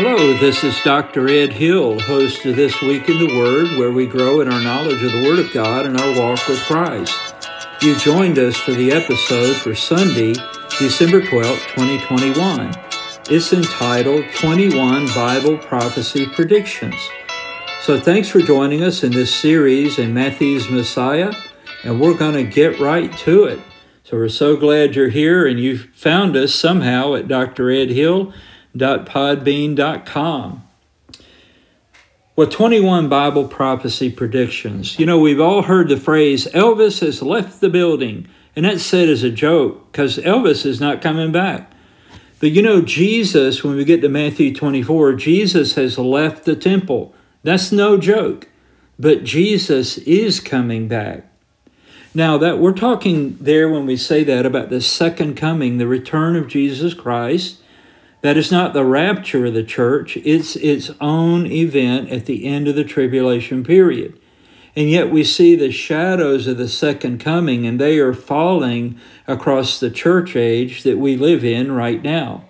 Hello, 0.00 0.32
this 0.34 0.62
is 0.62 0.80
Dr. 0.84 1.28
Ed 1.28 1.52
Hill, 1.52 1.98
host 1.98 2.46
of 2.46 2.54
This 2.54 2.80
Week 2.82 3.08
in 3.08 3.18
the 3.18 3.36
Word, 3.36 3.76
where 3.76 3.90
we 3.90 4.06
grow 4.06 4.40
in 4.40 4.46
our 4.46 4.60
knowledge 4.60 5.02
of 5.02 5.10
the 5.10 5.24
Word 5.24 5.40
of 5.40 5.52
God 5.52 5.86
and 5.86 6.00
our 6.00 6.16
walk 6.16 6.46
with 6.46 6.60
Christ. 6.60 7.34
You 7.82 7.96
joined 7.96 8.38
us 8.38 8.56
for 8.56 8.70
the 8.70 8.92
episode 8.92 9.56
for 9.56 9.74
Sunday, 9.74 10.34
December 10.78 11.20
12, 11.20 11.58
2021. 11.74 12.72
It's 13.28 13.52
entitled 13.52 14.24
21 14.36 15.06
Bible 15.16 15.58
Prophecy 15.58 16.26
Predictions. 16.26 16.94
So 17.80 17.98
thanks 17.98 18.28
for 18.28 18.40
joining 18.40 18.84
us 18.84 19.02
in 19.02 19.10
this 19.10 19.34
series 19.34 19.98
in 19.98 20.14
Matthew's 20.14 20.70
Messiah, 20.70 21.32
and 21.82 22.00
we're 22.00 22.16
going 22.16 22.34
to 22.34 22.44
get 22.44 22.78
right 22.78 23.12
to 23.18 23.46
it. 23.46 23.58
So 24.04 24.16
we're 24.16 24.28
so 24.28 24.56
glad 24.56 24.94
you're 24.94 25.08
here 25.08 25.44
and 25.44 25.58
you 25.58 25.76
found 25.76 26.36
us 26.36 26.54
somehow 26.54 27.16
at 27.16 27.26
dredhill.podbean.com. 28.76 30.64
Well, 32.36 32.46
21 32.46 33.08
Bible 33.08 33.48
prophecy 33.48 34.10
predictions. 34.12 34.98
You 34.98 35.06
know, 35.06 35.18
we've 35.18 35.40
all 35.40 35.62
heard 35.62 35.88
the 35.88 35.96
phrase, 35.96 36.46
Elvis 36.54 37.00
has 37.00 37.20
left 37.20 37.60
the 37.60 37.68
building. 37.68 38.28
And 38.54 38.64
that's 38.64 38.82
said 38.82 39.08
as 39.08 39.22
a 39.22 39.30
joke 39.30 39.92
because 39.92 40.18
Elvis 40.18 40.66
is 40.66 40.80
not 40.80 41.00
coming 41.00 41.30
back. 41.30 41.70
But 42.40 42.50
you 42.50 42.62
know, 42.62 42.82
Jesus, 42.82 43.62
when 43.62 43.76
we 43.76 43.84
get 43.84 44.00
to 44.02 44.08
Matthew 44.08 44.52
24, 44.52 45.12
Jesus 45.14 45.74
has 45.74 45.96
left 45.96 46.44
the 46.44 46.56
temple. 46.56 47.14
That's 47.44 47.70
no 47.70 47.96
joke. 47.98 48.48
But 48.98 49.22
Jesus 49.22 49.98
is 49.98 50.40
coming 50.40 50.88
back. 50.88 51.24
Now 52.14 52.36
that 52.38 52.58
we're 52.58 52.72
talking 52.72 53.36
there 53.40 53.68
when 53.68 53.86
we 53.86 53.96
say 53.96 54.24
that 54.24 54.44
about 54.44 54.70
the 54.70 54.80
second 54.80 55.36
coming, 55.36 55.78
the 55.78 55.86
return 55.86 56.34
of 56.34 56.48
Jesus 56.48 56.94
Christ, 56.94 57.60
that 58.20 58.36
is 58.36 58.50
not 58.50 58.72
the 58.72 58.84
rapture 58.84 59.46
of 59.46 59.54
the 59.54 59.62
church, 59.62 60.16
it's 60.18 60.56
its 60.56 60.90
own 61.00 61.46
event 61.46 62.10
at 62.10 62.26
the 62.26 62.46
end 62.46 62.68
of 62.68 62.74
the 62.74 62.84
tribulation 62.84 63.62
period. 63.62 64.18
And 64.74 64.90
yet 64.90 65.10
we 65.10 65.24
see 65.24 65.56
the 65.56 65.72
shadows 65.72 66.46
of 66.46 66.56
the 66.56 66.68
second 66.68 67.18
coming, 67.18 67.66
and 67.66 67.80
they 67.80 67.98
are 67.98 68.14
falling 68.14 68.98
across 69.26 69.80
the 69.80 69.90
church 69.90 70.36
age 70.36 70.82
that 70.82 70.98
we 70.98 71.16
live 71.16 71.44
in 71.44 71.72
right 71.72 72.02
now. 72.02 72.44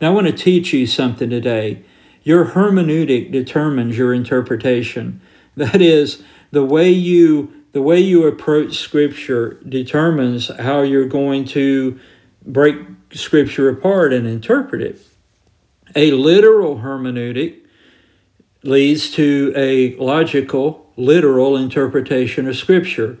Now, 0.00 0.10
I 0.10 0.14
want 0.14 0.26
to 0.26 0.32
teach 0.32 0.72
you 0.72 0.86
something 0.86 1.30
today. 1.30 1.82
Your 2.22 2.46
hermeneutic 2.46 3.32
determines 3.32 3.96
your 3.96 4.12
interpretation. 4.12 5.20
That 5.56 5.80
is, 5.80 6.22
the 6.50 6.66
way 6.66 6.90
you 6.90 7.64
the 7.72 7.80
way 7.80 7.98
you 7.98 8.26
approach 8.26 8.76
scripture 8.76 9.54
determines 9.66 10.48
how 10.58 10.82
you're 10.82 11.08
going 11.08 11.46
to 11.46 11.98
break 12.46 12.76
scripture 13.12 13.68
apart 13.68 14.12
and 14.12 14.26
interpret 14.26 14.82
it. 14.82 15.00
A 15.94 16.10
literal 16.12 16.78
hermeneutic 16.78 17.58
leads 18.62 19.10
to 19.12 19.52
a 19.56 19.94
logical, 19.96 20.92
literal 20.96 21.56
interpretation 21.56 22.48
of 22.48 22.56
scripture. 22.56 23.18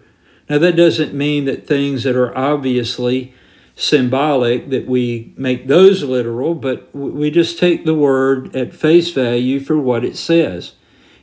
Now 0.48 0.58
that 0.58 0.76
doesn't 0.76 1.14
mean 1.14 1.44
that 1.46 1.66
things 1.66 2.02
that 2.04 2.16
are 2.16 2.36
obviously 2.36 3.34
symbolic 3.76 4.70
that 4.70 4.86
we 4.86 5.34
make 5.36 5.66
those 5.66 6.02
literal, 6.02 6.54
but 6.54 6.88
we 6.94 7.30
just 7.30 7.58
take 7.58 7.84
the 7.84 7.94
word 7.94 8.56
at 8.56 8.74
face 8.74 9.10
value 9.10 9.60
for 9.60 9.78
what 9.78 10.04
it 10.04 10.16
says. 10.16 10.72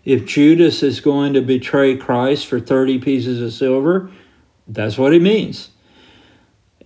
If 0.05 0.25
Judas 0.25 0.83
is 0.83 0.99
going 0.99 1.33
to 1.33 1.41
betray 1.41 1.95
Christ 1.97 2.45
for 2.45 2.59
30 2.59 2.99
pieces 2.99 3.41
of 3.41 3.53
silver, 3.53 4.11
that's 4.67 4.97
what 4.97 5.13
it 5.13 5.21
means. 5.21 5.69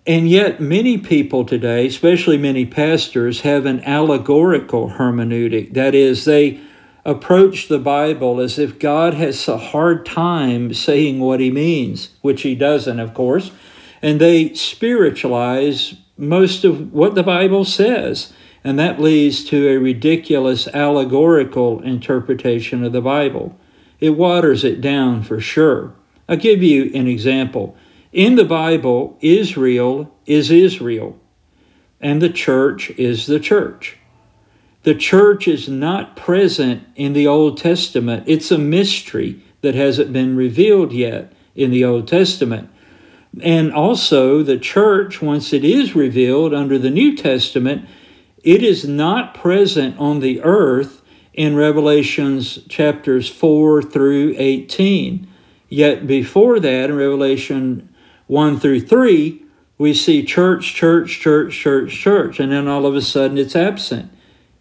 And 0.07 0.29
yet, 0.29 0.61
many 0.61 0.97
people 0.97 1.43
today, 1.43 1.85
especially 1.85 2.37
many 2.37 2.65
pastors, 2.65 3.41
have 3.41 3.65
an 3.65 3.83
allegorical 3.83 4.91
hermeneutic. 4.91 5.73
That 5.73 5.93
is, 5.93 6.23
they 6.23 6.61
approach 7.03 7.67
the 7.67 7.79
Bible 7.79 8.39
as 8.39 8.57
if 8.57 8.79
God 8.79 9.15
has 9.15 9.45
a 9.49 9.57
hard 9.57 10.05
time 10.05 10.73
saying 10.73 11.19
what 11.19 11.41
he 11.41 11.51
means, 11.51 12.11
which 12.21 12.43
he 12.43 12.55
doesn't, 12.55 13.01
of 13.01 13.13
course. 13.13 13.51
And 14.01 14.21
they 14.21 14.53
spiritualize 14.53 15.95
most 16.17 16.63
of 16.63 16.93
what 16.93 17.15
the 17.15 17.23
Bible 17.23 17.65
says. 17.65 18.31
And 18.63 18.79
that 18.79 19.01
leads 19.01 19.43
to 19.45 19.67
a 19.67 19.77
ridiculous 19.77 20.67
allegorical 20.69 21.81
interpretation 21.81 22.83
of 22.85 22.93
the 22.93 23.01
Bible. 23.01 23.57
It 23.99 24.11
waters 24.11 24.63
it 24.63 24.79
down 24.79 25.23
for 25.23 25.41
sure. 25.41 25.93
I'll 26.29 26.37
give 26.37 26.63
you 26.63 26.91
an 26.93 27.07
example. 27.07 27.75
In 28.17 28.33
the 28.33 28.45
Bible, 28.45 29.15
Israel 29.21 30.11
is 30.25 30.49
Israel, 30.49 31.19
and 32.01 32.19
the 32.19 32.31
church 32.31 32.89
is 32.97 33.27
the 33.27 33.39
church. 33.39 33.97
The 34.81 34.95
church 34.95 35.47
is 35.47 35.69
not 35.69 36.15
present 36.15 36.81
in 36.95 37.13
the 37.13 37.27
Old 37.27 37.59
Testament. 37.59 38.23
It's 38.25 38.49
a 38.49 38.57
mystery 38.57 39.43
that 39.61 39.75
hasn't 39.75 40.13
been 40.13 40.35
revealed 40.35 40.93
yet 40.93 41.31
in 41.53 41.69
the 41.69 41.85
Old 41.85 42.07
Testament. 42.07 42.71
And 43.39 43.71
also, 43.71 44.41
the 44.41 44.57
church, 44.57 45.21
once 45.21 45.53
it 45.53 45.63
is 45.63 45.95
revealed 45.95 46.55
under 46.55 46.79
the 46.79 46.89
New 46.89 47.15
Testament, 47.15 47.87
it 48.43 48.63
is 48.63 48.87
not 48.87 49.35
present 49.35 49.95
on 49.99 50.21
the 50.21 50.41
earth 50.41 51.03
in 51.35 51.55
Revelations 51.55 52.63
chapters 52.67 53.29
4 53.29 53.83
through 53.83 54.33
18. 54.39 55.27
Yet 55.69 56.07
before 56.07 56.59
that, 56.59 56.89
in 56.89 56.95
Revelation 56.95 57.93
1 58.27 58.59
through 58.59 58.81
3, 58.81 59.43
we 59.77 59.93
see 59.93 60.23
church, 60.23 60.73
church, 60.73 61.19
church, 61.19 61.57
church, 61.57 61.93
church, 61.93 62.39
and 62.39 62.51
then 62.51 62.67
all 62.67 62.85
of 62.85 62.95
a 62.95 63.01
sudden 63.01 63.37
it's 63.37 63.55
absent. 63.55 64.11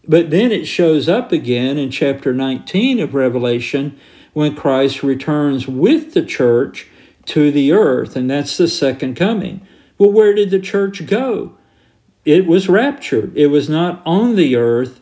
But 0.08 0.30
then 0.30 0.52
it 0.52 0.66
shows 0.66 1.08
up 1.08 1.32
again 1.32 1.78
in 1.78 1.90
chapter 1.90 2.32
19 2.32 3.00
of 3.00 3.14
Revelation 3.14 3.98
when 4.32 4.54
Christ 4.54 5.02
returns 5.02 5.66
with 5.66 6.14
the 6.14 6.24
church 6.24 6.86
to 7.26 7.50
the 7.50 7.72
earth, 7.72 8.14
and 8.14 8.30
that's 8.30 8.56
the 8.56 8.68
second 8.68 9.16
coming. 9.16 9.66
Well, 9.98 10.12
where 10.12 10.34
did 10.34 10.50
the 10.50 10.60
church 10.60 11.06
go? 11.06 11.56
it 12.26 12.44
was 12.44 12.68
raptured. 12.68 13.34
It 13.36 13.46
was 13.46 13.70
not 13.70 14.02
on 14.04 14.34
the 14.34 14.56
earth 14.56 15.00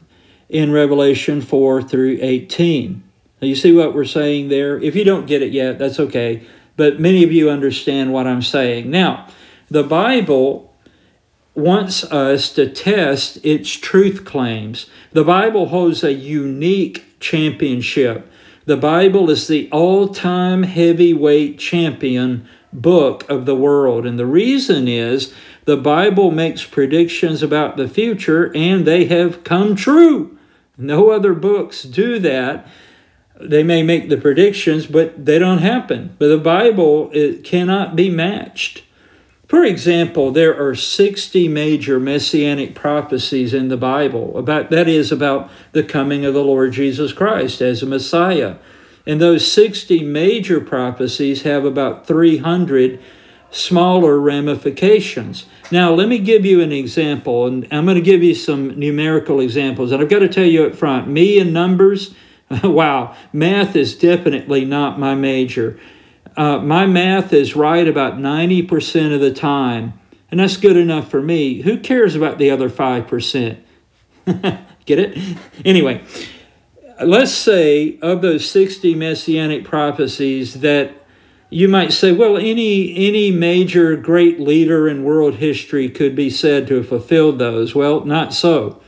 in 0.51 0.71
Revelation 0.71 1.41
4 1.41 1.83
through 1.83 2.19
18. 2.21 3.03
Now, 3.41 3.49
you 3.49 3.57
see 3.57 3.73
what 3.73 3.95
we're 3.95 4.05
saying 4.05 4.49
there? 4.49 4.79
If 4.79 4.95
you 4.95 5.05
don't 5.05 5.27
get 5.27 5.43
it 5.43 5.51
yet, 5.51 5.79
that's 5.79 5.99
okay. 5.99 6.47
But 6.77 7.01
many 7.01 7.23
of 7.23 7.33
you 7.33 7.51
understand 7.51 8.13
what 8.13 8.27
I'm 8.27 8.43
saying. 8.43 8.91
Now, 8.91 9.29
the 9.71 9.83
Bible 9.83 10.75
wants 11.55 12.05
us 12.05 12.53
to 12.53 12.69
test 12.69 13.39
its 13.45 13.71
truth 13.71 14.25
claims. 14.25 14.91
The 15.13 15.25
Bible 15.25 15.67
holds 15.67 16.03
a 16.03 16.13
unique 16.13 17.21
championship. 17.21 18.31
The 18.67 18.77
Bible 18.77 19.31
is 19.31 19.47
the 19.47 19.69
all 19.71 20.09
time 20.09 20.65
heavyweight 20.65 21.59
champion 21.59 22.49
book 22.73 23.29
of 23.31 23.47
the 23.47 23.55
world. 23.55 24.05
And 24.05 24.19
the 24.19 24.27
reason 24.27 24.89
is 24.89 25.33
the 25.65 25.77
Bible 25.77 26.31
makes 26.31 26.65
predictions 26.65 27.43
about 27.43 27.77
the 27.77 27.89
future 27.89 28.51
and 28.55 28.85
they 28.85 29.05
have 29.05 29.45
come 29.45 29.77
true. 29.77 30.37
No 30.77 31.11
other 31.11 31.35
books 31.35 31.85
do 31.85 32.19
that. 32.19 32.67
They 33.41 33.63
may 33.63 33.83
make 33.83 34.09
the 34.09 34.17
predictions, 34.17 34.87
but 34.87 35.25
they 35.25 35.39
don't 35.39 35.59
happen. 35.59 36.17
But 36.19 36.29
the 36.29 36.39
Bible 36.39 37.11
it 37.13 37.45
cannot 37.45 37.97
be 37.97 38.09
matched. 38.09 38.85
For 39.49 39.65
example, 39.65 40.31
there 40.31 40.59
are 40.59 40.75
60 40.75 41.49
major 41.49 42.01
messianic 42.01 42.75
prophecies 42.75 43.53
in 43.53 43.69
the 43.69 43.77
Bible 43.77 44.39
about 44.39 44.71
that 44.71 44.89
is 44.89 45.13
about 45.13 45.51
the 45.73 45.83
coming 45.83 46.25
of 46.25 46.35
the 46.35 46.43
Lord 46.43 46.73
Jesus 46.73 47.13
Christ 47.13 47.61
as 47.61 47.83
a 47.83 47.87
Messiah. 47.87 48.57
And 49.07 49.21
those 49.21 49.51
60 49.53 50.03
major 50.03 50.61
prophecies 50.61 51.43
have 51.43 51.65
about 51.65 52.07
300 52.07 53.01
smaller 53.51 54.19
ramifications. 54.19 55.45
Now, 55.71 55.93
let 55.93 56.09
me 56.09 56.19
give 56.19 56.45
you 56.45 56.61
an 56.61 56.73
example, 56.73 57.47
and 57.47 57.69
I'm 57.71 57.85
going 57.85 57.97
to 57.97 58.03
give 58.03 58.23
you 58.23 58.35
some 58.35 58.79
numerical 58.79 59.41
examples. 59.41 59.93
And 59.93 60.03
I've 60.03 60.09
got 60.09 60.21
to 60.21 60.29
tell 60.29 60.47
you 60.47 60.65
up 60.65 60.75
front 60.75 61.07
me 61.07 61.39
and 61.39 61.53
numbers, 61.53 62.15
wow, 62.65 63.17
math 63.33 63.77
is 63.77 63.97
definitely 63.97 64.65
not 64.65 64.99
my 64.99 65.15
major. 65.15 65.79
Uh, 66.37 66.59
my 66.59 66.87
math 66.87 67.33
is 67.33 67.55
right 67.55 67.87
about 67.87 68.15
90% 68.15 69.15
of 69.15 69.21
the 69.21 69.33
time, 69.33 69.95
and 70.31 70.41
that's 70.41 70.57
good 70.57 70.77
enough 70.77 71.11
for 71.11 71.23
me. 71.23 71.63
Who 71.63 71.79
cares 71.79 72.15
about 72.15 72.39
the 72.39 72.51
other 72.51 72.69
5%? 72.69 73.59
Get 74.87 74.99
it? 74.99 75.39
Anyway, 75.65 76.03
let's 77.03 77.33
say 77.33 77.99
of 78.01 78.21
those 78.21 78.49
60 78.51 78.95
messianic 78.95 79.65
prophecies 79.65 80.61
that 80.61 80.95
you 81.51 81.69
might 81.69 81.93
say, 81.93 82.13
well, 82.13 82.37
any 82.37 82.95
any 82.97 83.31
major 83.31 83.97
great 83.97 84.41
leader 84.41 84.89
in 84.89 85.05
world 85.05 85.37
history 85.37 85.89
could 85.89 86.17
be 86.17 86.29
said 86.29 86.67
to 86.67 86.75
have 86.77 86.89
fulfilled 86.89 87.39
those. 87.39 87.75
Well, 87.75 88.05
not 88.05 88.35
so. 88.35 88.83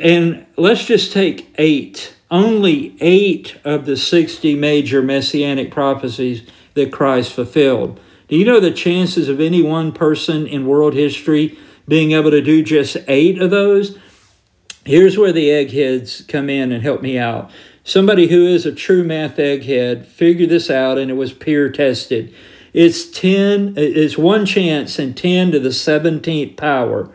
And 0.00 0.46
let's 0.56 0.84
just 0.86 1.12
take 1.12 1.54
eight, 1.58 2.16
only 2.32 2.96
eight 3.00 3.56
of 3.62 3.84
the 3.84 3.96
60 3.96 4.56
major 4.56 5.02
messianic 5.02 5.70
prophecies 5.70 6.42
that 6.74 6.90
Christ 6.90 7.32
fulfilled. 7.32 8.00
Do 8.26 8.36
you 8.36 8.46
know 8.46 8.58
the 8.58 8.70
chances 8.70 9.28
of 9.28 9.38
any 9.38 9.62
one 9.62 9.92
person 9.92 10.46
in 10.46 10.66
world 10.66 10.94
history 10.94 11.58
being 11.86 12.12
able 12.12 12.30
to 12.30 12.40
do 12.40 12.62
just 12.62 12.96
eight 13.06 13.40
of 13.40 13.50
those? 13.50 13.98
Here's 14.84 15.18
where 15.18 15.32
the 15.32 15.50
eggheads 15.50 16.22
come 16.22 16.48
in 16.48 16.72
and 16.72 16.82
help 16.82 17.02
me 17.02 17.18
out. 17.18 17.50
Somebody 17.84 18.28
who 18.28 18.46
is 18.46 18.64
a 18.64 18.74
true 18.74 19.04
math 19.04 19.36
egghead 19.36 20.06
figured 20.06 20.48
this 20.48 20.70
out 20.70 20.96
and 20.96 21.10
it 21.10 21.14
was 21.14 21.32
peer 21.32 21.70
tested. 21.70 22.34
It's 22.72 23.10
10, 23.10 23.74
it's 23.76 24.16
one 24.16 24.46
chance 24.46 24.98
in 24.98 25.12
10 25.12 25.52
to 25.52 25.60
the 25.60 25.68
17th 25.68 26.56
power. 26.56 27.12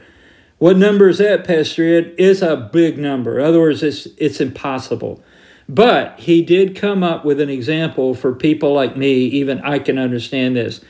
What 0.58 0.78
number 0.78 1.08
is 1.10 1.20
that, 1.20 1.46
Pastor 1.46 1.98
Ed? 1.98 2.16
A 2.42 2.58
big 2.58 2.98
number. 2.98 3.40
In 3.40 3.46
other 3.46 3.60
words, 3.60 3.84
it's, 3.84 4.08
it's 4.18 4.42
impossible. 4.42 5.24
But 5.70 6.20
he 6.20 6.42
did 6.42 6.76
come 6.76 7.04
up 7.04 7.26
with 7.26 7.40
an 7.40 7.50
example 7.50 8.16
for 8.16 8.34
people 8.34 8.74
like 8.74 8.96
me, 8.96 9.14
even 9.26 9.60
I 9.62 9.80
can 9.80 9.98
understand 9.98 10.56
this. 10.56 10.82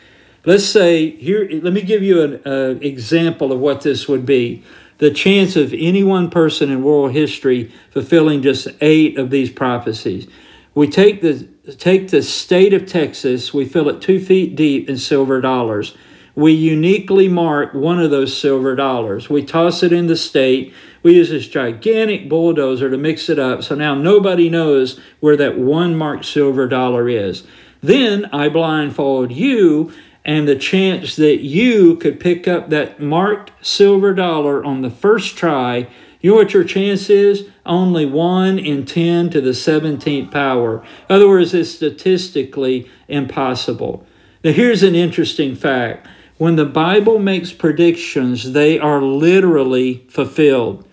Let's 0.46 0.66
say, 0.66 1.10
here, 1.10 1.50
let 1.62 1.74
me 1.74 1.81
give 1.81 2.04
you 2.04 2.40
an 2.46 2.81
example 2.81 3.52
of 3.52 3.60
what 3.60 3.81
this 3.81 4.08
would 4.08 4.25
be 4.25 4.64
the 4.98 5.12
chance 5.12 5.56
of 5.56 5.74
any 5.74 6.04
one 6.04 6.30
person 6.30 6.72
in 6.72 6.84
world 6.84 7.12
history 7.12 7.72
fulfilling 7.92 8.42
just 8.42 8.68
eight 8.81 9.18
of 9.18 9.30
these 9.30 9.52
prophecies. 9.52 10.28
We 10.74 10.88
take 10.88 11.22
the 11.22 11.48
take 11.75 12.10
the 12.10 12.22
state 12.22 12.74
of 12.74 12.86
Texas, 12.86 13.54
we 13.54 13.66
fill 13.66 13.90
it 13.90 14.02
two 14.02 14.24
feet 14.24 14.56
deep 14.56 14.90
in 14.90 14.98
silver 14.98 15.42
dollars. 15.42 15.96
We 16.38 16.51
uniquely 16.51 17.28
mark 17.28 17.74
one 17.74 18.00
of 18.00 18.12
those 18.12 18.39
silver 18.39 18.75
dollars. 18.75 19.28
We 19.28 19.44
toss 19.44 19.81
it 19.81 19.92
in 19.92 20.06
the 20.06 20.16
state. 20.16 20.72
We 21.01 21.16
use 21.16 21.31
this 21.31 21.48
gigantic 21.48 22.30
bulldozer 22.30 22.92
to 22.92 22.98
mix 22.98 23.28
it 23.28 23.39
up. 23.39 23.63
So 23.63 23.74
now 23.74 23.95
nobody 23.95 24.48
knows 24.48 25.00
where 25.19 25.36
that 25.36 25.57
one 25.57 25.95
marked 25.95 26.25
silver 26.25 26.68
dollar 26.68 27.10
is. 27.10 27.48
Then 27.81 28.25
I 28.25 28.50
blindfold 28.50 29.31
you 29.31 29.92
and 30.24 30.48
the 30.48 30.56
chance 30.56 31.16
that 31.16 31.39
you 31.42 31.95
could 31.95 32.19
pick 32.19 32.48
up 32.48 32.69
that 32.69 33.01
marked 33.01 33.51
silver 33.66 34.13
dollar 34.13 34.63
on 34.63 34.84
the 34.84 34.92
first 34.92 35.38
try, 35.38 35.88
you 36.22 36.30
know 36.30 36.38
what 36.38 36.54
your 36.54 36.63
chance 36.63 37.10
is? 37.10 37.50
Only 37.66 38.06
1 38.06 38.60
in 38.60 38.86
10 38.86 39.31
to 39.31 39.42
the 39.42 39.51
17th 39.51 40.30
power. 40.30 40.84
In 41.10 41.16
other 41.16 41.28
words, 41.28 41.56
it's 41.56 41.72
statistically 41.72 42.92
impossible. 43.07 44.06
Now, 44.44 44.51
here's 44.51 44.84
an 44.84 44.94
interesting 44.94 45.56
fact 45.56 46.07
when 46.38 46.56
the 46.56 46.66
Bible 46.66 47.19
makes 47.19 47.51
predictions, 47.51 48.51
they 48.51 48.80
are 48.80 49.01
literally 49.01 50.06
fulfilled, 50.10 50.88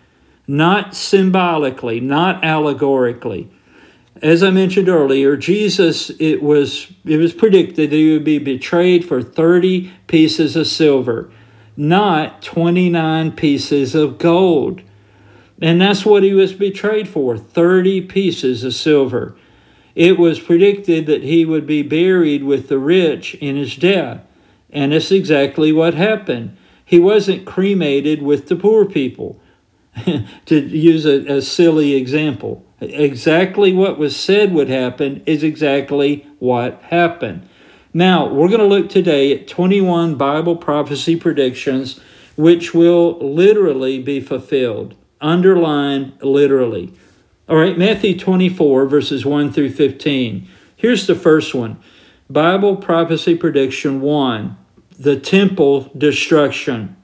not 0.47 0.95
symbolically, 0.95 2.01
not 2.01 2.45
allegorically 2.45 3.51
as 4.23 4.43
I 4.43 4.51
mentioned 4.51 4.89
earlier, 4.89 5.37
Jesus 5.37 6.11
it 6.19 6.43
was 6.43 6.93
it 7.05 7.19
was 7.19 7.33
predicted 7.33 7.91
that 7.91 7.97
he 7.97 8.13
would 8.13 8.25
be 8.25 8.39
betrayed 8.39 9.05
for 9.05 9.23
30 9.23 9.93
pieces 10.07 10.57
of 10.57 10.67
silver, 10.67 11.31
not 11.77 12.41
29 12.43 13.33
pieces 13.33 13.95
of 13.95 14.19
gold. 14.19 14.83
And 15.61 15.81
that's 15.81 16.05
what 16.05 16.23
he 16.23 16.35
was 16.35 16.53
betrayed 16.53 17.09
for, 17.09 17.39
30 17.39 18.03
pieces 18.03 18.65
of 18.65 18.75
silver. 18.75 19.37
It 19.95 20.19
was 20.19 20.41
predicted 20.41 21.07
that 21.07 21.23
he 21.23 21.45
would 21.45 21.67
be 21.67 21.83
buried 21.83 22.43
with 22.43 22.69
the 22.69 22.79
rich 22.79 23.35
in 23.37 23.57
his 23.57 23.77
death. 23.77 24.23
And 24.75 24.93
it's 24.93 25.11
exactly 25.11 25.73
what 25.73 25.95
happened. 25.95 26.57
He 26.85 26.99
wasn't 26.99 27.47
cremated 27.47 28.23
with 28.23 28.49
the 28.49 28.57
poor 28.57 28.85
people, 28.85 29.41
to 30.05 30.61
use 30.61 31.07
a, 31.07 31.37
a 31.37 31.41
silly 31.41 31.95
example. 31.95 32.67
Exactly 32.81 33.73
what 33.73 33.99
was 33.99 34.15
said 34.15 34.53
would 34.53 34.69
happen 34.69 35.23
is 35.25 35.43
exactly 35.43 36.27
what 36.41 36.83
happened. 36.83 37.49
Now, 37.95 38.27
we're 38.27 38.49
going 38.49 38.59
to 38.59 38.67
look 38.67 38.91
today 38.91 39.33
at 39.33 39.47
21 39.47 40.17
Bible 40.17 40.57
prophecy 40.57 41.17
predictions 41.17 42.01
which 42.37 42.75
will 42.75 43.19
literally 43.19 44.01
be 44.01 44.21
fulfilled. 44.21 44.95
Underline 45.21 46.13
literally. 46.21 46.93
All 47.49 47.57
right, 47.57 47.79
Matthew 47.79 48.19
24, 48.19 48.87
verses 48.87 49.25
1 49.25 49.53
through 49.53 49.71
15. 49.71 50.49
Here's 50.77 51.07
the 51.07 51.15
first 51.15 51.55
one 51.55 51.79
Bible 52.29 52.77
prophecy 52.77 53.37
prediction 53.37 54.01
1 54.01 54.57
the 55.05 55.21
temple 55.21 55.91
destruction. 55.97 56.97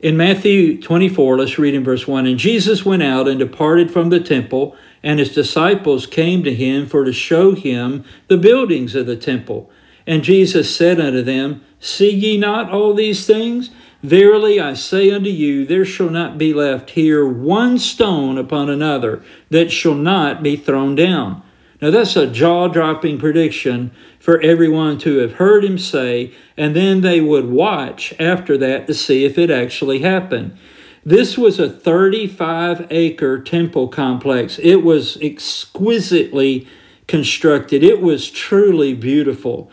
In 0.00 0.16
Matthew 0.16 0.80
24, 0.80 1.38
let's 1.38 1.58
read 1.58 1.74
in 1.74 1.82
verse 1.82 2.06
1 2.06 2.26
And 2.26 2.38
Jesus 2.38 2.84
went 2.84 3.02
out 3.02 3.26
and 3.26 3.38
departed 3.38 3.90
from 3.90 4.10
the 4.10 4.20
temple, 4.20 4.76
and 5.02 5.18
his 5.18 5.34
disciples 5.34 6.06
came 6.06 6.44
to 6.44 6.54
him 6.54 6.86
for 6.86 7.04
to 7.04 7.12
show 7.12 7.54
him 7.54 8.04
the 8.28 8.36
buildings 8.36 8.94
of 8.94 9.06
the 9.06 9.16
temple. 9.16 9.70
And 10.06 10.22
Jesus 10.22 10.74
said 10.74 11.00
unto 11.00 11.22
them, 11.22 11.64
See 11.80 12.14
ye 12.14 12.38
not 12.38 12.70
all 12.70 12.94
these 12.94 13.26
things? 13.26 13.70
Verily 14.02 14.60
I 14.60 14.74
say 14.74 15.10
unto 15.10 15.30
you, 15.30 15.66
there 15.66 15.84
shall 15.84 16.10
not 16.10 16.38
be 16.38 16.54
left 16.54 16.90
here 16.90 17.26
one 17.26 17.78
stone 17.80 18.38
upon 18.38 18.70
another 18.70 19.24
that 19.50 19.72
shall 19.72 19.96
not 19.96 20.42
be 20.42 20.56
thrown 20.56 20.94
down. 20.94 21.42
Now 21.80 21.90
that's 21.90 22.16
a 22.16 22.26
jaw 22.26 22.68
dropping 22.68 23.18
prediction 23.18 23.92
for 24.18 24.40
everyone 24.40 24.98
to 24.98 25.18
have 25.18 25.34
heard 25.34 25.64
him 25.64 25.78
say, 25.78 26.32
and 26.56 26.74
then 26.74 27.02
they 27.02 27.20
would 27.20 27.48
watch 27.48 28.12
after 28.18 28.58
that 28.58 28.86
to 28.88 28.94
see 28.94 29.24
if 29.24 29.38
it 29.38 29.50
actually 29.50 30.00
happened. 30.00 30.56
This 31.04 31.38
was 31.38 31.58
a 31.58 31.70
35 31.70 32.88
acre 32.90 33.40
temple 33.40 33.88
complex. 33.88 34.58
It 34.58 34.82
was 34.82 35.16
exquisitely 35.22 36.66
constructed, 37.06 37.82
it 37.82 38.02
was 38.02 38.30
truly 38.30 38.92
beautiful. 38.92 39.70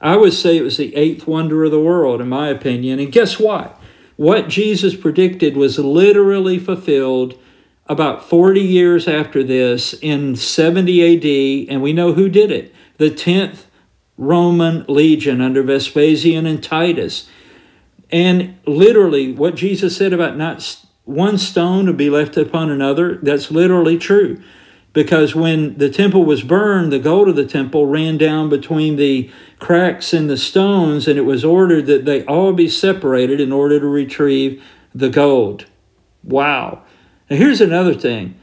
I 0.00 0.16
would 0.16 0.32
say 0.32 0.56
it 0.56 0.62
was 0.62 0.78
the 0.78 0.96
eighth 0.96 1.28
wonder 1.28 1.62
of 1.62 1.70
the 1.70 1.80
world, 1.80 2.20
in 2.20 2.28
my 2.28 2.48
opinion. 2.48 2.98
And 2.98 3.12
guess 3.12 3.38
what? 3.38 3.80
What 4.16 4.48
Jesus 4.48 4.96
predicted 4.96 5.56
was 5.56 5.78
literally 5.78 6.58
fulfilled 6.58 7.38
about 7.92 8.28
40 8.28 8.60
years 8.60 9.06
after 9.06 9.44
this 9.44 9.92
in 10.00 10.34
70 10.34 11.66
AD, 11.66 11.70
and 11.70 11.82
we 11.82 11.92
know 11.92 12.14
who 12.14 12.28
did 12.28 12.50
it 12.50 12.74
the 12.96 13.10
10th 13.10 13.64
Roman 14.16 14.84
legion 14.88 15.40
under 15.40 15.62
Vespasian 15.62 16.46
and 16.46 16.62
Titus. 16.62 17.28
And 18.10 18.58
literally, 18.66 19.32
what 19.32 19.54
Jesus 19.54 19.96
said 19.96 20.12
about 20.12 20.36
not 20.36 20.84
one 21.04 21.36
stone 21.36 21.86
to 21.86 21.92
be 21.92 22.10
left 22.10 22.36
upon 22.36 22.70
another, 22.70 23.16
that's 23.16 23.50
literally 23.50 23.98
true. 23.98 24.42
Because 24.92 25.34
when 25.34 25.78
the 25.78 25.88
temple 25.88 26.24
was 26.24 26.42
burned, 26.42 26.92
the 26.92 26.98
gold 26.98 27.28
of 27.28 27.36
the 27.36 27.46
temple 27.46 27.86
ran 27.86 28.18
down 28.18 28.48
between 28.48 28.96
the 28.96 29.30
cracks 29.58 30.12
in 30.12 30.26
the 30.26 30.36
stones, 30.36 31.08
and 31.08 31.18
it 31.18 31.22
was 31.22 31.44
ordered 31.44 31.86
that 31.86 32.04
they 32.04 32.24
all 32.26 32.52
be 32.52 32.68
separated 32.68 33.40
in 33.40 33.52
order 33.52 33.80
to 33.80 33.86
retrieve 33.86 34.62
the 34.94 35.08
gold. 35.08 35.64
Wow. 36.22 36.82
Now, 37.32 37.38
here's 37.38 37.62
another 37.62 37.94
thing 37.94 38.34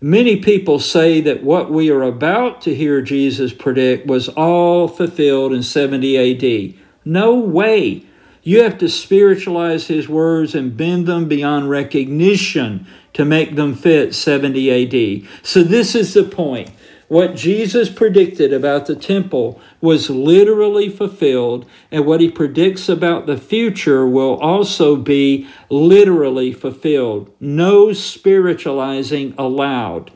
Many 0.00 0.36
people 0.36 0.78
say 0.78 1.20
that 1.22 1.42
what 1.42 1.68
we 1.68 1.90
are 1.90 2.04
about 2.04 2.60
to 2.62 2.76
hear 2.76 3.02
Jesus 3.02 3.52
predict 3.52 4.06
was 4.06 4.28
all 4.28 4.86
fulfilled 4.86 5.52
in 5.52 5.64
70 5.64 6.16
AD. 6.16 6.74
No 7.04 7.34
way. 7.34 8.04
You 8.44 8.62
have 8.62 8.78
to 8.78 8.88
spiritualize 8.88 9.88
his 9.88 10.08
words 10.08 10.54
and 10.54 10.76
bend 10.76 11.06
them 11.06 11.26
beyond 11.26 11.70
recognition 11.70 12.86
to 13.14 13.24
make 13.24 13.56
them 13.56 13.74
fit 13.74 14.14
70 14.14 15.24
AD. 15.24 15.28
So, 15.42 15.64
this 15.64 15.96
is 15.96 16.14
the 16.14 16.22
point. 16.22 16.70
What 17.08 17.36
Jesus 17.36 17.88
predicted 17.88 18.52
about 18.52 18.86
the 18.86 18.96
temple 18.96 19.60
was 19.80 20.10
literally 20.10 20.88
fulfilled, 20.88 21.66
and 21.90 22.04
what 22.04 22.20
he 22.20 22.28
predicts 22.28 22.88
about 22.88 23.26
the 23.26 23.36
future 23.36 24.06
will 24.06 24.36
also 24.38 24.96
be 24.96 25.46
literally 25.70 26.52
fulfilled. 26.52 27.32
No 27.38 27.92
spiritualizing 27.92 29.34
allowed. 29.38 30.10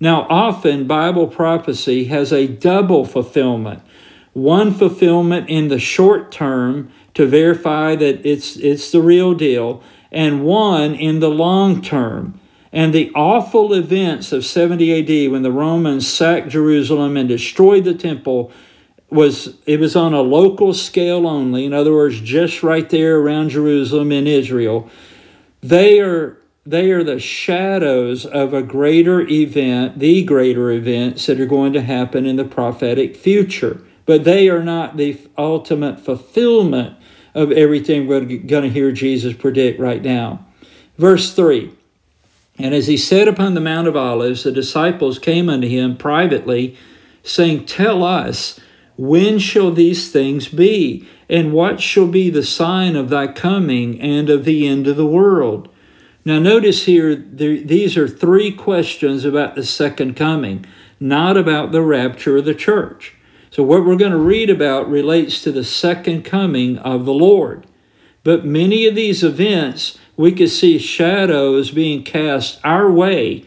Now, 0.00 0.26
often 0.28 0.86
Bible 0.86 1.28
prophecy 1.28 2.04
has 2.06 2.32
a 2.32 2.46
double 2.46 3.04
fulfillment 3.04 3.82
one 4.36 4.74
fulfillment 4.74 5.48
in 5.48 5.68
the 5.68 5.78
short 5.78 6.30
term 6.30 6.92
to 7.14 7.24
verify 7.24 7.96
that 7.96 8.26
it's, 8.26 8.56
it's 8.56 8.92
the 8.92 9.00
real 9.00 9.32
deal, 9.32 9.82
and 10.12 10.44
one 10.44 10.94
in 10.94 11.20
the 11.20 11.30
long 11.30 11.80
term 11.80 12.38
and 12.76 12.92
the 12.92 13.10
awful 13.14 13.72
events 13.72 14.32
of 14.32 14.44
70 14.44 15.24
AD 15.26 15.32
when 15.32 15.40
the 15.40 15.50
Romans 15.50 16.06
sacked 16.06 16.50
Jerusalem 16.50 17.16
and 17.16 17.26
destroyed 17.26 17.84
the 17.84 17.94
temple 17.94 18.52
was 19.08 19.56
it 19.64 19.80
was 19.80 19.96
on 19.96 20.12
a 20.12 20.20
local 20.20 20.74
scale 20.74 21.26
only. 21.26 21.64
In 21.64 21.72
other 21.72 21.94
words 21.94 22.20
just 22.20 22.62
right 22.62 22.86
there 22.90 23.16
around 23.16 23.48
Jerusalem 23.48 24.12
in 24.12 24.26
Israel. 24.26 24.90
They 25.62 26.00
are 26.00 26.36
they 26.66 26.90
are 26.90 27.02
the 27.02 27.18
shadows 27.18 28.26
of 28.26 28.52
a 28.52 28.62
greater 28.62 29.22
event 29.22 29.98
the 29.98 30.22
greater 30.22 30.70
events 30.70 31.24
that 31.26 31.40
are 31.40 31.46
going 31.46 31.72
to 31.72 31.80
happen 31.80 32.26
in 32.26 32.36
the 32.36 32.44
prophetic 32.44 33.16
future. 33.16 33.80
But 34.04 34.24
they 34.24 34.50
are 34.50 34.62
not 34.62 34.98
the 34.98 35.18
ultimate 35.38 35.98
fulfillment 35.98 36.98
of 37.34 37.52
everything 37.52 38.06
we're 38.06 38.20
going 38.20 38.64
to 38.64 38.68
hear 38.68 38.92
Jesus 38.92 39.32
predict 39.32 39.80
right 39.80 40.02
now. 40.02 40.44
Verse 40.98 41.32
3 41.32 41.72
and 42.58 42.74
as 42.74 42.86
he 42.86 42.96
sat 42.96 43.28
upon 43.28 43.54
the 43.54 43.60
Mount 43.60 43.86
of 43.86 43.96
Olives, 43.96 44.44
the 44.44 44.52
disciples 44.52 45.18
came 45.18 45.48
unto 45.48 45.68
him 45.68 45.96
privately, 45.96 46.76
saying, 47.22 47.66
Tell 47.66 48.02
us, 48.02 48.58
when 48.96 49.38
shall 49.38 49.70
these 49.70 50.10
things 50.10 50.48
be? 50.48 51.06
And 51.28 51.52
what 51.52 51.80
shall 51.80 52.06
be 52.06 52.30
the 52.30 52.44
sign 52.44 52.96
of 52.96 53.10
thy 53.10 53.26
coming 53.26 54.00
and 54.00 54.30
of 54.30 54.44
the 54.44 54.66
end 54.66 54.86
of 54.86 54.96
the 54.96 55.06
world? 55.06 55.68
Now, 56.24 56.38
notice 56.38 56.86
here, 56.86 57.14
there, 57.14 57.58
these 57.58 57.96
are 57.96 58.08
three 58.08 58.50
questions 58.50 59.24
about 59.24 59.54
the 59.54 59.64
second 59.64 60.16
coming, 60.16 60.64
not 60.98 61.36
about 61.36 61.72
the 61.72 61.82
rapture 61.82 62.38
of 62.38 62.44
the 62.44 62.54
church. 62.54 63.14
So, 63.50 63.62
what 63.62 63.84
we're 63.84 63.96
going 63.96 64.12
to 64.12 64.18
read 64.18 64.50
about 64.50 64.88
relates 64.88 65.42
to 65.42 65.52
the 65.52 65.64
second 65.64 66.24
coming 66.24 66.78
of 66.78 67.04
the 67.04 67.12
Lord. 67.12 67.66
But 68.24 68.44
many 68.44 68.86
of 68.86 68.96
these 68.96 69.22
events, 69.22 69.98
we 70.16 70.32
could 70.32 70.50
see 70.50 70.78
shadows 70.78 71.70
being 71.70 72.02
cast 72.02 72.58
our 72.64 72.90
way 72.90 73.44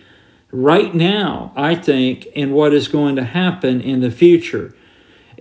right 0.51 0.93
now, 0.93 1.51
I 1.55 1.75
think, 1.75 2.25
in 2.27 2.51
what 2.51 2.73
is 2.73 2.88
going 2.88 3.15
to 3.15 3.23
happen 3.23 3.81
in 3.81 4.01
the 4.01 4.11
future. 4.11 4.75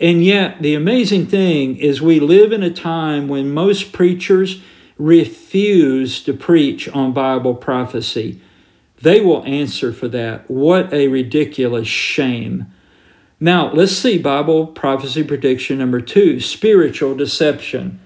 And 0.01 0.25
yet, 0.25 0.63
the 0.63 0.75
amazing 0.75 1.27
thing 1.27 1.77
is, 1.77 2.01
we 2.01 2.21
live 2.21 2.53
in 2.53 2.63
a 2.63 2.71
time 2.73 3.29
when 3.29 3.51
most 3.51 3.93
preachers 3.93 4.63
refuse 4.97 6.23
to 6.25 6.33
preach 6.33 6.89
on 6.89 7.13
Bible 7.13 7.55
prophecy. 7.55 8.41
They 9.01 9.21
will 9.21 9.45
answer 9.45 9.93
for 9.93 10.09
that. 10.09 10.51
What 10.51 10.93
a 10.93 11.09
ridiculous 11.09 11.89
shame. 11.89 12.67
Now, 13.41 13.73
let's 13.73 13.93
see 13.93 14.19
Bible 14.19 14.67
prophecy 14.67 15.23
prediction 15.23 15.79
number 15.79 16.01
two 16.01 16.41
spiritual 16.41 17.15
deception. 17.15 18.01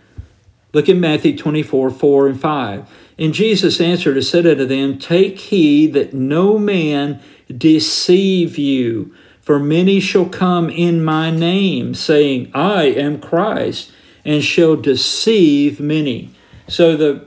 Look 0.74 0.88
at 0.88 0.96
Matthew 0.96 1.36
24 1.36 1.90
4 1.90 2.28
and 2.28 2.40
5. 2.40 2.90
And 3.18 3.34
Jesus 3.34 3.80
answered 3.80 4.16
and 4.16 4.24
said 4.24 4.46
unto 4.46 4.64
them, 4.64 4.98
Take 4.98 5.38
heed 5.38 5.92
that 5.94 6.14
no 6.14 6.58
man 6.58 7.20
deceive 7.54 8.58
you, 8.58 9.14
for 9.40 9.58
many 9.58 10.00
shall 10.00 10.28
come 10.28 10.70
in 10.70 11.04
my 11.04 11.30
name, 11.30 11.94
saying, 11.94 12.50
I 12.54 12.84
am 12.84 13.20
Christ, 13.20 13.92
and 14.24 14.42
shall 14.42 14.76
deceive 14.76 15.80
many. 15.80 16.30
So 16.68 16.96
the 16.96 17.26